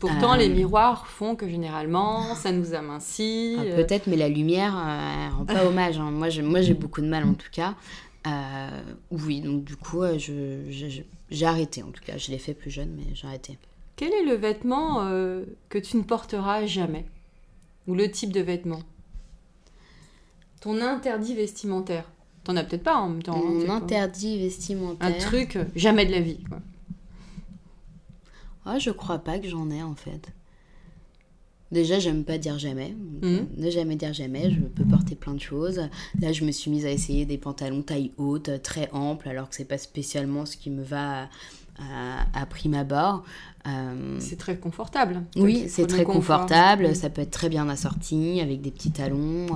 Pourtant, 0.00 0.32
Euh, 0.34 0.36
les 0.38 0.48
miroirs 0.48 1.06
font 1.06 1.36
que 1.36 1.48
généralement, 1.48 2.34
ça 2.34 2.52
nous 2.52 2.74
amincit. 2.74 3.56
Ah, 3.58 3.62
euh, 3.62 3.76
Peut-être, 3.76 4.06
mais 4.06 4.16
la 4.16 4.28
lumière, 4.28 4.74
euh, 4.76 5.26
elle 5.26 5.32
rend 5.34 5.44
pas 5.44 5.66
hommage. 5.66 5.98
hein. 5.98 6.10
Moi, 6.10 6.30
j'ai, 6.30 6.42
moi, 6.42 6.62
j'ai 6.62 6.74
beaucoup 6.74 7.00
de 7.02 7.06
mal 7.06 7.24
en 7.24 7.34
tout 7.34 7.50
cas. 7.52 7.74
Euh, 8.26 8.82
oui, 9.10 9.40
donc 9.40 9.64
du 9.64 9.76
coup, 9.76 10.02
euh, 10.02 10.18
j'ai 10.18 11.46
arrêté 11.46 11.82
en 11.82 11.90
tout 11.90 12.02
cas. 12.04 12.16
Je 12.16 12.30
l'ai 12.30 12.38
fait 12.38 12.54
plus 12.54 12.70
jeune, 12.70 12.90
mais 12.96 13.14
j'ai 13.14 13.26
arrêté. 13.26 13.58
Quel 13.96 14.12
est 14.12 14.24
le 14.24 14.34
vêtement 14.34 15.02
euh, 15.04 15.44
que 15.68 15.78
tu 15.78 15.96
ne 15.98 16.02
porteras 16.02 16.64
jamais? 16.66 17.04
Ou 17.86 17.94
le 17.94 18.10
type 18.10 18.32
de 18.32 18.40
vêtement? 18.40 18.80
Ton 20.60 20.80
interdit 20.80 21.34
vestimentaire 21.34 22.10
T'en 22.44 22.56
as 22.56 22.64
peut-être 22.64 22.82
pas 22.82 22.96
en 22.96 23.08
même 23.10 23.22
temps. 23.22 23.36
hein, 23.36 23.50
Mon 23.66 23.70
interdit 23.70 24.38
vestimentaire. 24.38 25.06
Un 25.08 25.12
truc, 25.12 25.56
euh, 25.56 25.64
jamais 25.76 26.06
de 26.06 26.10
la 26.12 26.20
vie. 26.20 26.42
quoi. 26.48 26.58
Ah, 28.64 28.78
je 28.78 28.90
crois 28.90 29.18
pas 29.18 29.38
que 29.38 29.48
j'en 29.48 29.70
ai 29.70 29.82
en 29.82 29.94
fait. 29.94 30.28
Déjà, 31.72 31.98
j'aime 32.00 32.24
pas 32.24 32.36
dire 32.38 32.58
jamais. 32.58 32.90
donc, 32.90 33.22
Mhm. 33.22 33.36
euh, 33.38 33.42
ne 33.56 33.70
jamais 33.70 33.94
dire 33.96 34.12
jamais. 34.12 34.50
Je 34.50 34.58
peux 34.60 34.84
porter 34.84 35.14
plein 35.14 35.34
de 35.34 35.40
choses. 35.40 35.82
Là, 36.20 36.32
je 36.32 36.44
me 36.44 36.50
suis 36.50 36.70
mise 36.70 36.84
à 36.84 36.90
essayer 36.90 37.26
des 37.26 37.38
pantalons 37.38 37.82
taille 37.82 38.10
haute, 38.16 38.48
euh, 38.48 38.58
très 38.58 38.90
amples, 38.92 39.28
alors 39.28 39.48
que 39.48 39.54
c'est 39.54 39.64
pas 39.66 39.78
spécialement 39.78 40.46
ce 40.46 40.56
qui 40.56 40.68
me 40.70 40.82
va 40.82 41.28
à, 42.34 42.46
prime 42.46 42.74
abord. 42.74 43.24
Euh, 43.66 44.16
C'est 44.18 44.38
très 44.38 44.56
confortable. 44.56 45.22
Oui, 45.36 45.66
c'est 45.68 45.86
très 45.86 46.04
confort. 46.04 46.40
confortable, 46.40 46.96
ça 46.96 47.10
peut 47.10 47.22
être 47.22 47.30
très 47.30 47.48
bien 47.48 47.68
assorti 47.68 48.40
avec 48.40 48.60
des 48.62 48.70
petits 48.70 48.90
talons, 48.90 49.46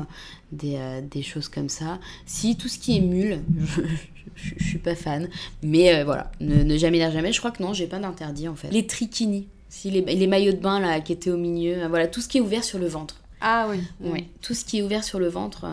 des, 0.53 0.77
euh, 0.77 1.01
des 1.01 1.23
choses 1.23 1.49
comme 1.49 1.69
ça. 1.69 1.99
Si 2.27 2.57
tout 2.57 2.69
ce 2.69 2.79
qui 2.79 2.97
est 2.99 3.01
mule, 3.01 3.41
je, 3.59 3.83
je, 4.37 4.55
je 4.59 4.65
suis 4.65 4.79
pas 4.79 4.95
fan, 4.95 5.29
mais 5.63 5.95
euh, 5.95 6.05
voilà, 6.05 6.31
ne, 6.41 6.63
ne 6.63 6.77
jamais 6.77 6.99
dire 6.99 7.11
jamais. 7.11 7.33
Je 7.33 7.39
crois 7.39 7.51
que 7.51 7.63
non, 7.63 7.73
j'ai 7.73 7.87
pas 7.87 7.99
d'interdit 7.99 8.47
en 8.49 8.55
fait. 8.55 8.69
Les 8.71 8.87
trikinis, 8.87 9.49
si 9.71 9.91
les, 9.91 10.03
les 10.03 10.27
maillots 10.27 10.53
de 10.53 10.59
bain 10.59 10.81
là 10.81 11.01
qui 11.01 11.13
étaient 11.13 11.31
au 11.31 11.39
milieu, 11.39 11.87
voilà, 11.89 12.07
tout 12.07 12.21
ce 12.21 12.29
qui 12.29 12.39
est 12.39 12.43
ouvert 12.43 12.63
sur 12.65 12.79
le 12.79 12.87
ventre. 12.87 13.17
Ah 13.41 13.67
oui. 13.71 13.79
Oui, 14.01 14.27
tout 14.43 14.55
ce 14.55 14.65
qui 14.65 14.79
est 14.79 14.83
ouvert 14.83 15.05
sur 15.05 15.19
le 15.19 15.29
ventre, 15.29 15.67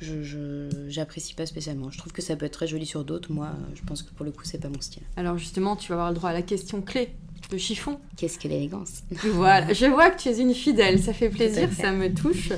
je 0.00 0.22
je- 0.22 0.68
j'apprécie 0.88 1.34
pas 1.34 1.46
spécialement. 1.46 1.90
Je 1.90 1.98
trouve 1.98 2.12
que 2.12 2.22
ça 2.22 2.36
peut 2.36 2.46
être 2.46 2.52
très 2.52 2.66
joli 2.66 2.86
sur 2.86 3.04
d'autres. 3.04 3.32
Moi, 3.32 3.50
je 3.74 3.82
pense 3.82 4.02
que 4.02 4.12
pour 4.12 4.24
le 4.24 4.32
coup, 4.32 4.44
c'est 4.44 4.58
pas 4.58 4.68
mon 4.68 4.80
style. 4.80 5.02
Alors 5.16 5.38
justement, 5.38 5.76
tu 5.76 5.88
vas 5.88 5.94
avoir 5.94 6.08
le 6.10 6.14
droit 6.16 6.30
à 6.30 6.32
la 6.34 6.42
question 6.42 6.82
clé. 6.82 7.10
Le 7.52 7.58
chiffon. 7.58 8.00
Qu'est-ce 8.16 8.38
que 8.38 8.48
l'élégance? 8.48 9.02
Voilà. 9.34 9.72
Je 9.72 9.84
vois 9.86 10.10
que 10.10 10.20
tu 10.22 10.28
es 10.30 10.38
une 10.40 10.54
fidèle. 10.54 10.98
Ça 11.02 11.12
fait 11.12 11.28
plaisir, 11.28 11.70
ça 11.72 11.92
me 11.92 12.12
touche. 12.12 12.52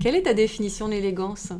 Quelle 0.00 0.14
est 0.14 0.22
ta 0.22 0.32
définition 0.34 0.86
de 0.86 0.92
l'élégance? 0.92 1.52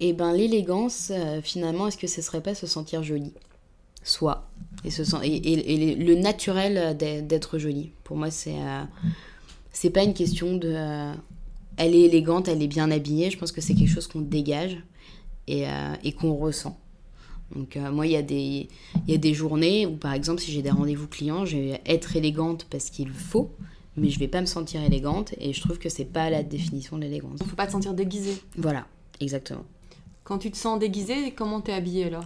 Et 0.00 0.12
ben 0.12 0.32
l'élégance, 0.32 1.10
euh, 1.14 1.40
finalement, 1.42 1.88
est-ce 1.88 1.98
que 1.98 2.06
ce 2.06 2.22
serait 2.22 2.40
pas 2.40 2.54
se 2.54 2.66
sentir 2.66 3.02
jolie? 3.02 3.32
Soi. 4.04 4.48
Et, 4.84 4.90
se 4.90 5.02
sent- 5.04 5.16
et, 5.24 5.34
et- 5.36 5.90
et 5.92 5.94
le 5.96 6.14
naturel 6.14 6.96
d'e- 6.96 7.20
d'être 7.20 7.58
jolie. 7.58 7.90
Pour 8.04 8.16
moi, 8.16 8.30
c'est 8.30 8.54
euh, 8.58 8.84
c'est 9.72 9.90
pas 9.90 10.04
une 10.04 10.14
question 10.14 10.56
de. 10.56 10.72
euh, 10.72 11.12
elle 11.78 11.94
est 11.94 12.02
élégante, 12.02 12.48
elle 12.48 12.62
est 12.62 12.68
bien 12.68 12.90
habillée. 12.90 13.30
Je 13.30 13.38
pense 13.38 13.52
que 13.52 13.60
c'est 13.60 13.74
quelque 13.74 13.90
chose 13.90 14.06
qu'on 14.06 14.20
dégage 14.20 14.76
et, 15.46 15.66
euh, 15.66 15.94
et 16.04 16.12
qu'on 16.12 16.34
ressent. 16.34 16.78
Donc 17.54 17.76
euh, 17.78 17.90
moi, 17.90 18.06
il 18.06 18.12
y, 18.12 18.16
a 18.16 18.22
des- 18.22 18.68
il 19.06 19.10
y 19.10 19.14
a 19.14 19.18
des 19.18 19.32
journées 19.32 19.86
où, 19.86 19.96
par 19.96 20.12
exemple, 20.12 20.40
si 20.42 20.52
j'ai 20.52 20.60
des 20.60 20.70
rendez-vous 20.70 21.06
clients, 21.08 21.46
je 21.46 21.56
vais 21.56 21.80
être 21.86 22.14
élégante 22.16 22.66
parce 22.68 22.90
qu'il 22.90 23.08
faut, 23.08 23.50
mais 23.96 24.10
je 24.10 24.18
vais 24.18 24.28
pas 24.28 24.40
me 24.42 24.46
sentir 24.46 24.82
élégante 24.82 25.32
et 25.40 25.54
je 25.54 25.60
trouve 25.62 25.78
que 25.78 25.88
c'est 25.88 26.04
pas 26.04 26.28
la 26.28 26.42
définition 26.42 26.96
de 26.98 27.02
l'élégance. 27.04 27.38
Il 27.42 27.46
faut 27.48 27.56
pas 27.56 27.66
te 27.66 27.72
sentir 27.72 27.94
déguisé. 27.94 28.32
Voilà, 28.58 28.86
exactement. 29.20 29.64
Quand 30.24 30.36
tu 30.38 30.50
te 30.50 30.58
sens 30.58 30.78
déguisé, 30.78 31.30
comment 31.34 31.62
t'es 31.62 31.72
habillée 31.72 32.04
alors? 32.04 32.24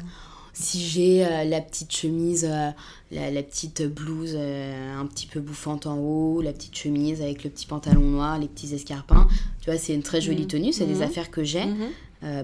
Si 0.54 0.80
j'ai 0.86 1.24
euh, 1.24 1.44
la 1.44 1.60
petite 1.62 1.94
chemise, 1.94 2.46
euh, 2.48 2.70
la, 3.10 3.30
la 3.30 3.42
petite 3.42 3.82
blouse 3.86 4.34
euh, 4.36 5.00
un 5.00 5.06
petit 5.06 5.26
peu 5.26 5.40
bouffante 5.40 5.86
en 5.86 5.96
haut, 5.98 6.42
la 6.42 6.52
petite 6.52 6.76
chemise 6.76 7.22
avec 7.22 7.42
le 7.44 7.48
petit 7.50 7.66
pantalon 7.66 8.02
noir, 8.02 8.38
les 8.38 8.48
petits 8.48 8.74
escarpins, 8.74 9.26
tu 9.60 9.70
vois, 9.70 9.78
c'est 9.78 9.94
une 9.94 10.02
très 10.02 10.20
jolie 10.20 10.42
Mhm. 10.42 10.48
tenue, 10.48 10.72
c'est 10.72 10.84
Mhm. 10.86 10.92
des 10.92 11.02
affaires 11.02 11.30
que 11.30 11.42
j'ai. 11.44 11.64
Mhm. 11.64 11.88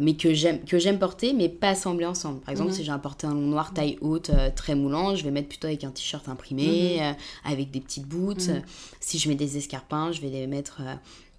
mais 0.01 0.15
que 0.17 0.35
j'aime 0.35 0.65
que 0.65 0.77
j'aime 0.77 0.99
porter, 0.99 1.33
mais 1.33 1.49
pas 1.49 1.69
assembler 1.69 2.05
ensemble. 2.05 2.41
Par 2.41 2.51
exemple, 2.51 2.71
Mhm. 2.71 2.77
si 2.77 2.83
j'ai 2.85 2.91
un 2.91 2.99
pantalon 2.99 3.35
noir 3.37 3.73
taille 3.73 3.97
haute, 4.01 4.33
très 4.57 4.75
moulant, 4.75 5.15
je 5.15 5.23
vais 5.23 5.31
mettre 5.31 5.49
plutôt 5.49 5.69
avec 5.69 5.85
un 5.85 5.91
t-shirt 5.93 6.29
imprimé, 6.29 6.99
Mhm. 7.01 7.15
avec 7.45 7.71
des 7.71 7.79
petites 7.81 8.05
boots. 8.09 8.49
Mhm. 8.49 8.63
Si 8.99 9.21
je 9.21 9.29
mets 9.29 9.37
des 9.37 9.57
escarpins, 9.57 10.11
je 10.11 10.21
vais 10.21 10.31
les 10.31 10.49
mettre 10.49 10.81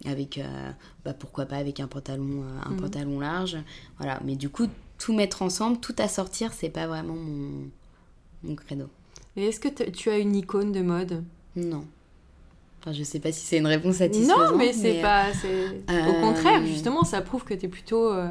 avec, 0.06 0.40
bah, 1.04 1.14
pourquoi 1.14 1.48
pas 1.48 1.58
avec 1.58 1.82
un 1.82 1.88
pantalon, 1.88 2.46
un 2.66 2.70
Mhm. 2.72 2.78
pantalon 2.80 3.20
large. 3.20 3.58
Voilà. 3.98 4.22
Mais 4.24 4.38
du 4.38 4.48
coup, 4.48 4.68
tout 5.00 5.14
mettre 5.14 5.42
ensemble, 5.42 5.80
tout 5.80 5.96
assortir, 5.98 6.54
c'est 6.54 6.70
pas 6.70 6.86
vraiment 6.88 7.16
mon, 7.16 7.70
mon 8.44 8.56
credo. 8.56 8.86
Et 9.36 9.46
est-ce 9.48 9.60
que 9.60 9.70
tu 9.90 10.10
as 10.10 10.18
une 10.20 10.36
icône 10.36 10.72
de 10.72 10.82
mode? 10.82 11.24
Non. 11.56 11.86
Enfin, 12.82 12.94
je 12.94 13.04
sais 13.04 13.20
pas 13.20 13.32
si 13.32 13.46
c'est 13.46 13.58
une 13.58 13.68
réponse 13.68 13.96
satisfaisante. 13.98 14.38
Non, 14.52 14.58
mais 14.58 14.72
c'est 14.74 15.02
pas. 15.02 15.34
c'est- 15.34 15.48
euh, 15.92 16.06
Au 16.08 16.22
contraire, 16.22 16.66
justement, 16.66 17.04
ça 17.04 17.22
prouve 17.22 17.44
que 17.44 17.54
tu 17.54 17.66
es 17.66 17.70
plutôt. 17.70 18.10
euh, 18.12 18.30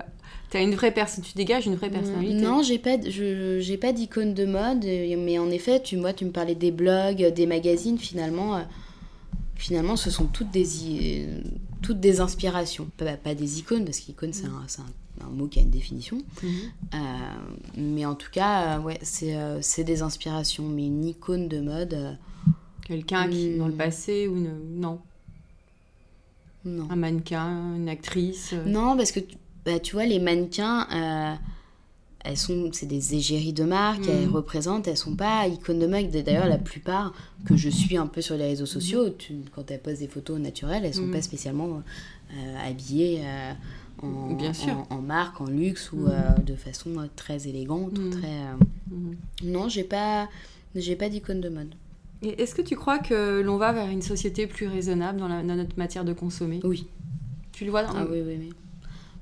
T'as 0.51 0.63
une 0.63 0.75
vraie 0.75 0.93
personne, 0.95 1.23
tu 1.23 1.35
dégages 1.35 1.67
une 1.67 1.75
vraie 1.75 1.91
personnalité. 1.91 2.41
Non, 2.41 2.63
j'ai 2.63 2.79
pas, 2.79 2.97
je- 3.07 3.59
j'ai 3.61 3.77
pas 3.77 3.93
d'icône 3.93 4.33
de 4.33 4.47
mode, 4.47 4.83
mais 4.85 5.39
en 5.39 5.51
effet, 5.51 5.83
tu 5.83 5.97
vois, 5.99 6.15
tu 6.15 6.25
me 6.25 6.31
parlais 6.31 6.55
des 6.55 6.71
blogs, 6.71 7.35
des 7.35 7.45
magazines, 7.47 7.99
finalement, 7.99 8.57
euh, 8.57 8.63
finalement, 9.57 9.97
ce 9.97 10.11
sont 10.11 10.25
toutes 10.25 10.51
des, 10.51 11.27
toutes 11.83 12.01
des 12.01 12.21
inspirations, 12.21 12.89
pas, 12.97 13.19
pas 13.19 13.35
des 13.35 13.59
icônes, 13.59 13.85
parce 13.85 14.01
qu'icône 14.01 14.33
c'est 14.33 14.47
un, 14.47 14.63
c'est 14.69 14.81
un- 14.81 14.87
un 15.25 15.31
mot 15.31 15.47
qui 15.49 15.59
a 15.59 15.63
une 15.63 15.71
définition, 15.71 16.19
Mhm. 16.43 16.51
Euh, 16.95 16.99
mais 17.77 18.05
en 18.07 18.15
tout 18.15 18.31
cas, 18.31 18.79
euh, 18.79 18.83
ouais, 18.83 18.99
c'est, 19.03 19.37
euh, 19.37 19.59
c'est 19.63 19.85
des 19.85 20.03
inspirations, 20.03 20.65
mais 20.69 20.87
une 20.87 21.05
icône 21.05 21.49
de 21.49 21.61
mode, 21.61 22.17
Quelqu'un 22.87 23.29
qui, 23.29 23.57
dans 23.59 23.67
le 23.69 23.75
passé, 23.75 24.27
ou 24.29 24.37
une... 24.37 24.81
non, 24.81 25.01
non. 26.65 26.87
un 26.91 26.97
mannequin, 26.97 27.75
une 27.77 27.89
actrice. 27.89 28.51
euh, 28.53 28.65
Non, 28.65 28.97
parce 28.97 29.13
que 29.13 29.21
tu, 29.21 29.37
bah, 29.65 29.79
tu 29.79 29.95
vois, 29.95 30.07
les 30.07 30.19
mannequins, 30.19 30.87
euh, 30.93 31.35
elles 32.25 32.37
sont, 32.37 32.71
c'est 32.73 32.87
des 32.87 33.15
égéries 33.15 33.53
de 33.53 33.65
marque, 33.65 34.07
Mhm. 34.07 34.09
elles 34.11 34.29
représentent, 34.29 34.89
elles 34.89 34.97
sont 34.97 35.15
pas 35.15 35.47
icônes 35.47 35.79
de 35.79 35.87
mode. 35.87 36.11
D'ailleurs, 36.11 36.47
la 36.49 36.59
plupart 36.59 37.13
que 37.45 37.57
je 37.57 37.69
suis 37.69 37.97
un 37.97 38.07
peu 38.07 38.21
sur 38.23 38.37
les 38.37 38.45
réseaux 38.47 38.67
sociaux, 38.67 39.11
tu- 39.11 39.37
quand 39.55 39.71
elles 39.71 39.81
posent 39.81 39.99
des 40.01 40.09
photos 40.09 40.39
naturelles, 40.41 40.85
elles 40.85 40.95
sont 40.95 41.03
Mhm. 41.03 41.13
pas 41.13 41.23
spécialement 41.23 41.83
euh, 42.33 42.69
habillées 42.69 43.21
en, 44.03 44.33
Bien 44.35 44.53
sûr. 44.53 44.75
en, 44.91 44.97
en 44.97 45.01
marque, 45.03 45.41
en 45.41 45.47
luxe 45.47 45.93
ou 45.93 45.99
Mhm. 46.01 46.09
euh, 46.13 46.35
de 46.39 46.55
façon 46.57 46.99
euh, 46.99 47.07
très 47.17 47.49
élégante 47.49 47.99
ou 47.99 48.03
Mhm. 48.03 48.11
très. 48.11 48.27
euh, 48.29 48.55
mhm. 48.91 49.17
Non, 49.45 49.69
j'ai 49.69 49.85
pas, 49.85 50.29
j'ai 50.75 50.97
pas 50.97 51.09
d'icône 51.09 51.41
de 51.41 51.49
mode. 51.49 51.75
Et 52.23 52.43
est-ce 52.43 52.55
que 52.55 52.63
tu 52.63 52.75
crois 52.77 52.99
que 52.99 53.41
l'on 53.41 53.57
va 53.59 53.73
vers 53.73 53.89
une 53.89 54.03
société 54.03 54.47
plus 54.47 54.67
raisonnable 54.67 55.19
dans, 55.21 55.29
la- 55.29 55.43
dans 55.43 55.55
notre 55.57 55.77
matière 55.79 56.05
de 56.05 56.13
consommer? 56.13 56.61
Oui. 56.65 56.87
Tu 57.53 57.65
le 57.65 57.71
vois 57.71 57.85
dans... 57.85 57.95
Ah 57.95 58.07
oui, 58.11 58.21
oui, 58.27 58.37
oui. 58.39 58.53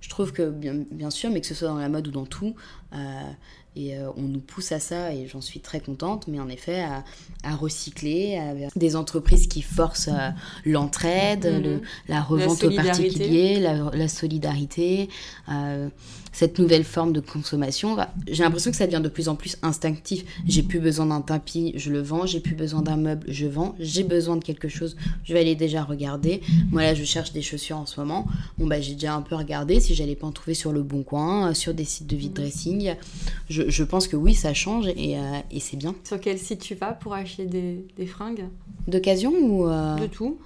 Je 0.00 0.08
trouve 0.08 0.32
que, 0.32 0.50
bien, 0.50 0.84
bien 0.90 1.10
sûr, 1.10 1.30
mais 1.30 1.40
que 1.40 1.46
ce 1.46 1.54
soit 1.54 1.68
dans 1.68 1.78
la 1.78 1.88
mode 1.88 2.06
ou 2.08 2.10
dans 2.10 2.26
tout, 2.26 2.54
euh, 2.94 2.96
et 3.76 3.96
euh, 3.96 4.08
on 4.16 4.22
nous 4.22 4.40
pousse 4.40 4.72
à 4.72 4.80
ça, 4.80 5.12
et 5.12 5.28
j'en 5.28 5.40
suis 5.40 5.60
très 5.60 5.80
contente, 5.80 6.26
mais 6.28 6.40
en 6.40 6.48
effet, 6.48 6.80
à, 6.82 7.04
à 7.44 7.54
recycler, 7.54 8.36
à 8.38 8.54
des 8.76 8.96
entreprises 8.96 9.46
qui 9.46 9.62
forcent 9.62 10.08
euh, 10.08 10.30
l'entraide, 10.64 11.46
Mhm. 11.46 11.62
le- 11.62 11.80
la 12.08 12.20
revente 12.22 12.62
aux 12.64 12.70
particuliers, 12.92 13.60
la, 13.60 13.90
la 13.92 14.08
solidarité, 14.08 15.08
euh, 15.50 15.88
cette 16.32 16.58
nouvelle 16.58 16.84
forme 16.84 17.14
de 17.14 17.20
consommation. 17.20 17.96
J'ai 18.30 18.42
l'impression 18.42 18.70
que 18.70 18.76
ça 18.76 18.86
devient 18.86 19.00
de 19.02 19.08
plus 19.08 19.30
en 19.30 19.36
plus 19.36 19.56
instinctif. 19.62 20.22
J'ai 20.46 20.62
plus 20.62 20.80
besoin 20.80 21.06
d'un 21.06 21.22
tapis, 21.22 21.72
je 21.76 21.90
le 21.90 22.02
vends. 22.02 22.26
J'ai 22.26 22.40
plus 22.40 22.54
besoin 22.54 22.82
d'un 22.82 22.96
meuble, 22.98 23.24
je 23.28 23.46
vends. 23.46 23.74
J'ai 23.78 24.02
besoin 24.02 24.36
de 24.36 24.44
quelque 24.44 24.68
chose, 24.68 24.96
je 25.24 25.32
vais 25.32 25.40
aller 25.40 25.54
déjà 25.54 25.82
regarder. 25.82 26.42
Moi 26.70 26.82
là, 26.82 26.92
je 26.94 27.04
cherche 27.04 27.32
des 27.32 27.40
chaussures 27.40 27.78
en 27.78 27.86
ce 27.86 27.98
moment. 27.98 28.26
Bon 28.58 28.66
bah 28.66 28.82
j'ai 28.82 28.92
déjà 28.92 29.14
un 29.14 29.22
peu 29.22 29.34
regardé 29.34 29.80
si 29.80 29.94
j'allais 29.94 30.14
pas 30.14 30.26
en 30.26 30.32
trouver 30.32 30.52
sur 30.52 30.72
le 30.72 30.82
bon 30.82 31.02
coin, 31.04 31.54
sur 31.54 31.72
des 31.72 31.84
sites 31.84 32.06
de 32.06 32.16
vide 32.16 32.34
dressing. 32.34 32.96
Je, 33.48 33.65
je 33.68 33.84
pense 33.84 34.08
que 34.08 34.16
oui, 34.16 34.34
ça 34.34 34.54
change 34.54 34.86
et, 34.88 35.18
euh, 35.18 35.20
et 35.50 35.60
c'est 35.60 35.76
bien. 35.76 35.94
Sur 36.04 36.20
quel 36.20 36.38
site 36.38 36.60
tu 36.60 36.74
vas 36.74 36.92
pour 36.92 37.14
acheter 37.14 37.46
des, 37.46 37.84
des 37.96 38.06
fringues? 38.06 38.44
D'occasion 38.88 39.32
ou 39.32 39.66
euh, 39.68 39.96
De 39.96 40.06
tout 40.06 40.38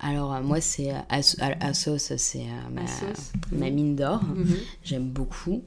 alors 0.00 0.34
euh, 0.34 0.42
moi 0.42 0.60
c'est 0.60 0.90
euh, 0.90 0.98
As- 1.08 1.36
Asos, 1.60 2.12
c'est 2.18 2.44
ma, 2.74 2.82
Asos. 2.82 3.32
ma 3.52 3.70
mine 3.70 3.94
d'or. 3.96 4.22
Mhm. 4.24 4.56
J'aime 4.82 5.04
beaucoup. 5.08 5.62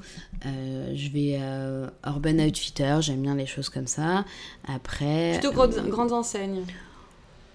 Euh, 0.46 0.92
je 0.96 1.10
vais 1.10 1.38
euh, 1.40 1.88
Urban 2.06 2.38
Outfitter, 2.40 2.98
j'aime 3.00 3.22
bien 3.24 3.34
les 3.36 3.48
choses 3.48 3.70
comme 3.70 3.88
ça. 3.88 4.26
Après. 4.68 5.40
Plutôt 5.40 5.54
grandes, 5.54 5.88
grandes 5.90 6.12
enseignes. 6.12 6.64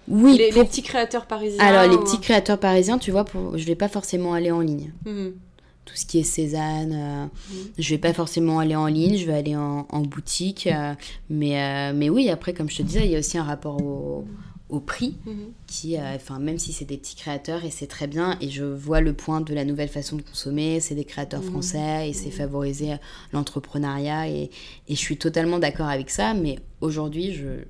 Oui. 0.09 0.35
les, 0.37 0.49
pour- 0.49 0.63
les 0.63 0.67
petits 0.67 0.83
créateurs 0.83 1.25
parisiens. 1.27 1.63
Alors 1.63 1.89
les 1.89 1.97
petits 2.03 2.19
créateurs 2.19 2.59
parisiens, 2.59 2.97
tu 2.97 3.11
vois, 3.11 3.23
pour... 3.23 3.57
je 3.57 3.65
vais 3.65 3.75
pas 3.75 3.87
forcément 3.87 4.33
aller 4.33 4.51
en 4.51 4.59
ligne. 4.59 4.91
Mhm. 5.05 5.33
Tout 5.85 5.95
ce 5.95 6.05
qui 6.05 6.19
est 6.19 6.23
Cézanne, 6.23 6.93
euh, 6.93 7.25
Mhm. 7.25 7.71
je 7.77 7.89
vais 7.89 7.97
pas 7.97 8.13
forcément 8.13 8.59
aller 8.59 8.75
en 8.75 8.87
ligne, 8.87 9.17
je 9.17 9.25
vais 9.25 9.33
aller 9.33 9.55
en, 9.55 9.85
en 9.89 10.01
boutique. 10.01 10.67
euh, 10.67 10.93
mais, 11.29 11.61
euh, 11.61 11.93
mais 11.93 12.09
oui, 12.09 12.29
après, 12.29 12.53
comme 12.53 12.69
je 12.69 12.77
te 12.77 12.83
disais, 12.83 13.05
il 13.05 13.11
y 13.11 13.15
a 13.15 13.19
aussi 13.19 13.37
un 13.37 13.43
rapport 13.43 13.81
au, 13.81 14.25
au 14.69 14.79
prix 14.79 15.17
Mhm. 15.25 15.51
qui, 15.67 15.97
euh, 15.97 16.15
enfin, 16.15 16.39
même 16.39 16.57
si 16.57 16.71
c'est 16.71 16.85
des 16.85 16.97
petits 16.97 17.15
créateurs 17.17 17.63
et 17.65 17.69
c'est 17.69 17.85
très 17.87 18.07
bien, 18.07 18.37
et 18.41 18.49
je 18.49 18.63
vois 18.63 19.01
le 19.01 19.13
point 19.13 19.41
de 19.41 19.53
la 19.53 19.65
nouvelle 19.65 19.89
façon 19.89 20.15
de 20.15 20.21
consommer, 20.21 20.79
c'est 20.79 20.95
des 20.95 21.03
créateurs 21.03 21.41
Mhm. 21.41 21.49
français 21.49 22.09
et 22.09 22.13
c'est 22.13 22.31
favoriser 22.31 22.93
l'entrepreneuriat 23.33 24.29
et, 24.29 24.43
et 24.87 24.95
je 24.95 24.99
suis 24.99 25.17
totalement 25.17 25.59
d'accord 25.59 25.87
avec 25.87 26.09
ça, 26.09 26.33
mais 26.33 26.59
aujourd'hui, 26.81 27.33
je 27.33 27.65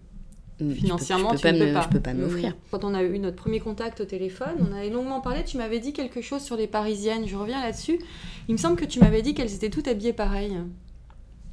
Financièrement, 0.72 1.30
je 1.30 1.34
peux, 1.34 1.38
tu 1.40 1.44
pas 1.44 1.52
ne 1.52 1.60
peux 1.60 1.66
me, 1.68 1.74
pas. 1.74 1.82
je 1.82 1.90
peux 1.90 2.00
pas 2.00 2.14
m'offrir. 2.14 2.56
Quand 2.72 2.84
on 2.84 2.94
a 2.94 3.04
eu 3.04 3.20
notre 3.20 3.36
premier 3.36 3.60
contact 3.60 4.02
au 4.02 4.06
téléphone, 4.06 4.56
on 4.60 4.74
avait 4.76 4.90
longuement 4.90 5.22
parlé, 5.22 5.44
tu 5.44 5.58
m'avais 5.58 5.80
dit 5.80 5.94
quelque 5.94 6.22
chose 6.22 6.42
sur 6.42 6.56
les 6.56 6.68
parisiennes, 6.68 7.28
je 7.28 7.36
reviens 7.36 7.62
là-dessus. 7.62 8.00
Il 8.48 8.54
me 8.54 8.58
semble 8.58 8.76
que 8.76 8.86
tu 8.86 9.00
m'avais 9.00 9.22
dit 9.22 9.34
qu'elles 9.34 9.54
étaient 9.54 9.70
toutes 9.70 9.88
habillées 9.88 10.14
pareil. 10.14 10.58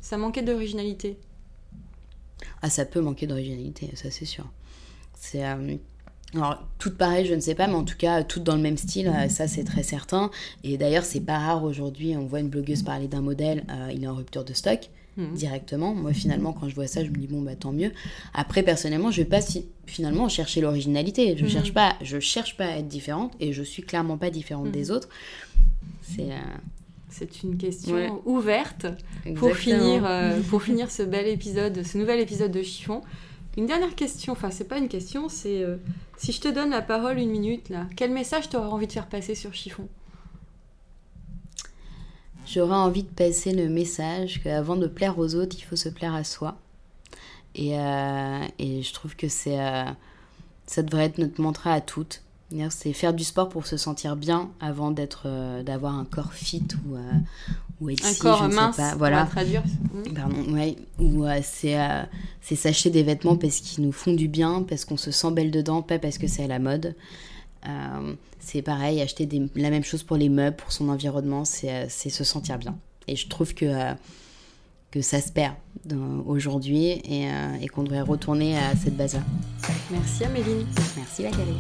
Ça 0.00 0.16
manquait 0.16 0.42
d'originalité. 0.42 1.18
Ah, 2.62 2.70
ça 2.70 2.84
peut 2.84 3.00
manquer 3.00 3.26
d'originalité, 3.26 3.90
ça 3.94 4.10
c'est 4.10 4.24
sûr. 4.24 4.46
C'est 5.14 5.44
euh, 5.44 5.76
alors 6.34 6.62
toutes 6.78 6.96
pareilles, 6.96 7.26
je 7.26 7.34
ne 7.34 7.40
sais 7.40 7.54
pas, 7.54 7.66
mais 7.66 7.74
en 7.74 7.84
tout 7.84 7.96
cas 7.96 8.22
toutes 8.22 8.44
dans 8.44 8.56
le 8.56 8.62
même 8.62 8.76
style, 8.76 9.08
euh, 9.08 9.28
ça 9.28 9.48
c'est 9.48 9.64
très 9.64 9.82
certain. 9.82 10.30
Et 10.64 10.78
d'ailleurs, 10.78 11.04
c'est 11.04 11.20
pas 11.20 11.38
rare 11.38 11.64
aujourd'hui. 11.64 12.16
On 12.16 12.26
voit 12.26 12.40
une 12.40 12.48
blogueuse 12.48 12.82
parler 12.82 13.08
d'un 13.08 13.22
modèle, 13.22 13.64
euh, 13.70 13.90
il 13.92 14.04
est 14.04 14.06
en 14.06 14.14
rupture 14.14 14.44
de 14.44 14.52
stock 14.52 14.90
Mhm. 15.16 15.34
directement. 15.34 15.94
Moi, 15.94 16.12
finalement, 16.12 16.52
quand 16.52 16.68
je 16.68 16.74
vois 16.74 16.86
ça, 16.86 17.04
je 17.04 17.10
me 17.10 17.16
dis 17.16 17.26
bon 17.26 17.42
bah 17.42 17.56
tant 17.56 17.72
mieux. 17.72 17.92
Après, 18.32 18.62
personnellement, 18.62 19.10
je 19.10 19.22
vais 19.22 19.28
pas 19.28 19.40
si 19.40 19.66
finalement 19.86 20.28
chercher 20.28 20.60
l'originalité. 20.60 21.36
Je 21.36 21.44
Mhm. 21.44 21.50
cherche 21.50 21.74
pas, 21.74 21.94
je 22.02 22.20
cherche 22.20 22.56
pas 22.56 22.66
à 22.66 22.76
être 22.78 22.88
différente 22.88 23.32
et 23.40 23.52
je 23.52 23.62
suis 23.62 23.82
clairement 23.82 24.16
pas 24.18 24.30
différente 24.30 24.66
Mhm. 24.66 24.72
des 24.72 24.90
autres. 24.90 25.08
C'est 26.02 26.30
euh, 26.32 26.36
C'est 27.12 27.42
une 27.42 27.56
question 27.58 27.94
Ouais. 27.96 28.08
ouverte 28.24 28.86
pour 29.34 29.52
finir, 29.56 30.06
euh, 30.06 30.40
pour 30.48 30.62
finir 30.62 30.92
ce 30.92 31.02
bel 31.02 31.26
épisode, 31.26 31.82
ce 31.84 31.98
nouvel 31.98 32.20
épisode 32.20 32.52
de 32.52 32.62
Chiffon. 32.62 33.00
Une 33.58 33.66
dernière 33.66 33.96
question, 33.96 34.32
enfin 34.32 34.52
c'est 34.52 34.68
pas 34.68 34.78
une 34.78 34.86
question, 34.88 35.28
c'est 35.28 35.64
euh, 35.64 35.76
si 36.16 36.30
je 36.30 36.40
te 36.40 36.46
donne 36.46 36.70
la 36.70 36.82
parole 36.82 37.18
une 37.18 37.30
minute 37.30 37.68
là, 37.68 37.86
quel 37.96 38.12
message 38.12 38.48
t'aurais 38.48 38.68
envie 38.68 38.86
de 38.86 38.92
faire 38.92 39.08
passer 39.08 39.34
sur 39.34 39.52
Chiffon? 39.54 39.88
J'aurais 42.52 42.76
envie 42.76 43.02
de 43.04 43.08
passer 43.08 43.52
le 43.52 43.68
message 43.68 44.40
qu'avant 44.42 44.76
de 44.76 44.86
plaire 44.86 45.18
aux 45.18 45.34
autres, 45.34 45.56
il 45.58 45.62
faut 45.62 45.76
se 45.76 45.88
plaire 45.88 46.14
à 46.14 46.24
soi. 46.24 46.56
Et, 47.54 47.78
euh, 47.78 48.40
et 48.58 48.82
je 48.82 48.92
trouve 48.92 49.14
que 49.16 49.28
c'est, 49.28 49.60
euh, 49.60 49.84
ça 50.66 50.82
devrait 50.82 51.04
être 51.06 51.18
notre 51.18 51.40
mantra 51.40 51.72
à 51.72 51.80
toutes. 51.80 52.22
C'est 52.70 52.92
faire 52.92 53.14
du 53.14 53.22
sport 53.22 53.48
pour 53.48 53.66
se 53.68 53.76
sentir 53.76 54.16
bien 54.16 54.50
avant 54.60 54.90
d'être, 54.90 55.22
euh, 55.26 55.62
d'avoir 55.62 55.94
un 55.94 56.04
corps 56.04 56.32
fit 56.32 56.66
ou, 56.88 56.96
ou 57.80 57.90
être 57.90 58.04
Un 58.04 58.14
corps 58.14 58.38
je 58.38 58.44
ne 58.46 58.50
sais 58.50 58.56
pas. 58.76 58.94
on 58.94 58.98
Voilà. 58.98 59.22
va 59.24 59.30
traduire. 59.30 59.62
Mhm. 59.94 60.14
Pardon, 60.14 60.52
ouais. 60.52 60.74
Ou 60.98 61.24
c'est, 61.44 61.76
c'est 62.40 62.56
s'acheter 62.56 62.90
des 62.90 63.04
vêtements 63.04 63.36
parce 63.36 63.60
qu'ils 63.60 63.84
nous 63.84 63.92
font 63.92 64.12
du 64.12 64.26
bien, 64.26 64.64
parce 64.64 64.84
qu'on 64.84 64.96
se 64.96 65.12
sent 65.12 65.30
belle 65.30 65.52
dedans, 65.52 65.82
pas 65.82 66.00
parce 66.00 66.18
que 66.18 66.26
c'est 66.26 66.42
à 66.44 66.48
la 66.48 66.58
mode. 66.58 66.96
Euh, 67.68 68.14
c'est 68.38 68.62
pareil, 68.62 69.00
acheter 69.02 69.26
des- 69.26 69.42
la 69.54 69.70
même 69.70 69.84
chose 69.84 70.02
pour 70.02 70.16
les 70.16 70.28
meubles, 70.28 70.56
pour 70.56 70.72
son 70.72 70.88
environnement, 70.88 71.44
c'est, 71.44 71.70
euh, 71.70 71.88
se 71.88 72.24
sentir 72.24 72.58
bien. 72.58 72.76
Et 73.06 73.16
je 73.16 73.28
trouve 73.28 73.52
que, 73.54 73.66
euh, 73.66 73.92
que 74.90 75.02
ça 75.02 75.20
se 75.20 75.30
perd 75.30 75.54
aujourd'hui 76.26 76.86
et, 77.04 77.26
euh, 77.28 77.54
et 77.62 77.68
qu'on 77.68 77.82
devrait 77.84 78.00
retourner 78.00 78.56
à 78.56 78.74
cette 78.82 78.96
base-là. 78.96 79.20
Merci 79.90 80.24
Améline. 80.24 80.66
Merci 80.96 81.22
Valérie. 81.22 81.56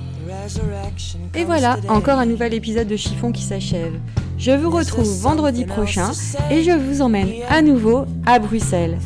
Et 1.34 1.44
voilà, 1.44 1.78
encore 1.88 2.18
un 2.18 2.26
nouvel 2.26 2.54
épisode 2.54 2.88
de 2.88 2.96
Chiffon 2.96 3.30
qui 3.30 3.42
s'achève. 3.42 3.92
Je 4.38 4.50
vous 4.52 4.70
retrouve 4.70 5.06
vendredi 5.20 5.64
prochain 5.64 6.10
et 6.50 6.62
je 6.64 6.72
vous 6.72 7.02
emmène 7.02 7.28
à 7.48 7.62
nouveau 7.62 8.04
à 8.26 8.38
Bruxelles. 8.38 8.98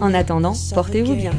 En 0.00 0.14
attendant, 0.14 0.54
portez-vous 0.74 1.14
bien. 1.14 1.32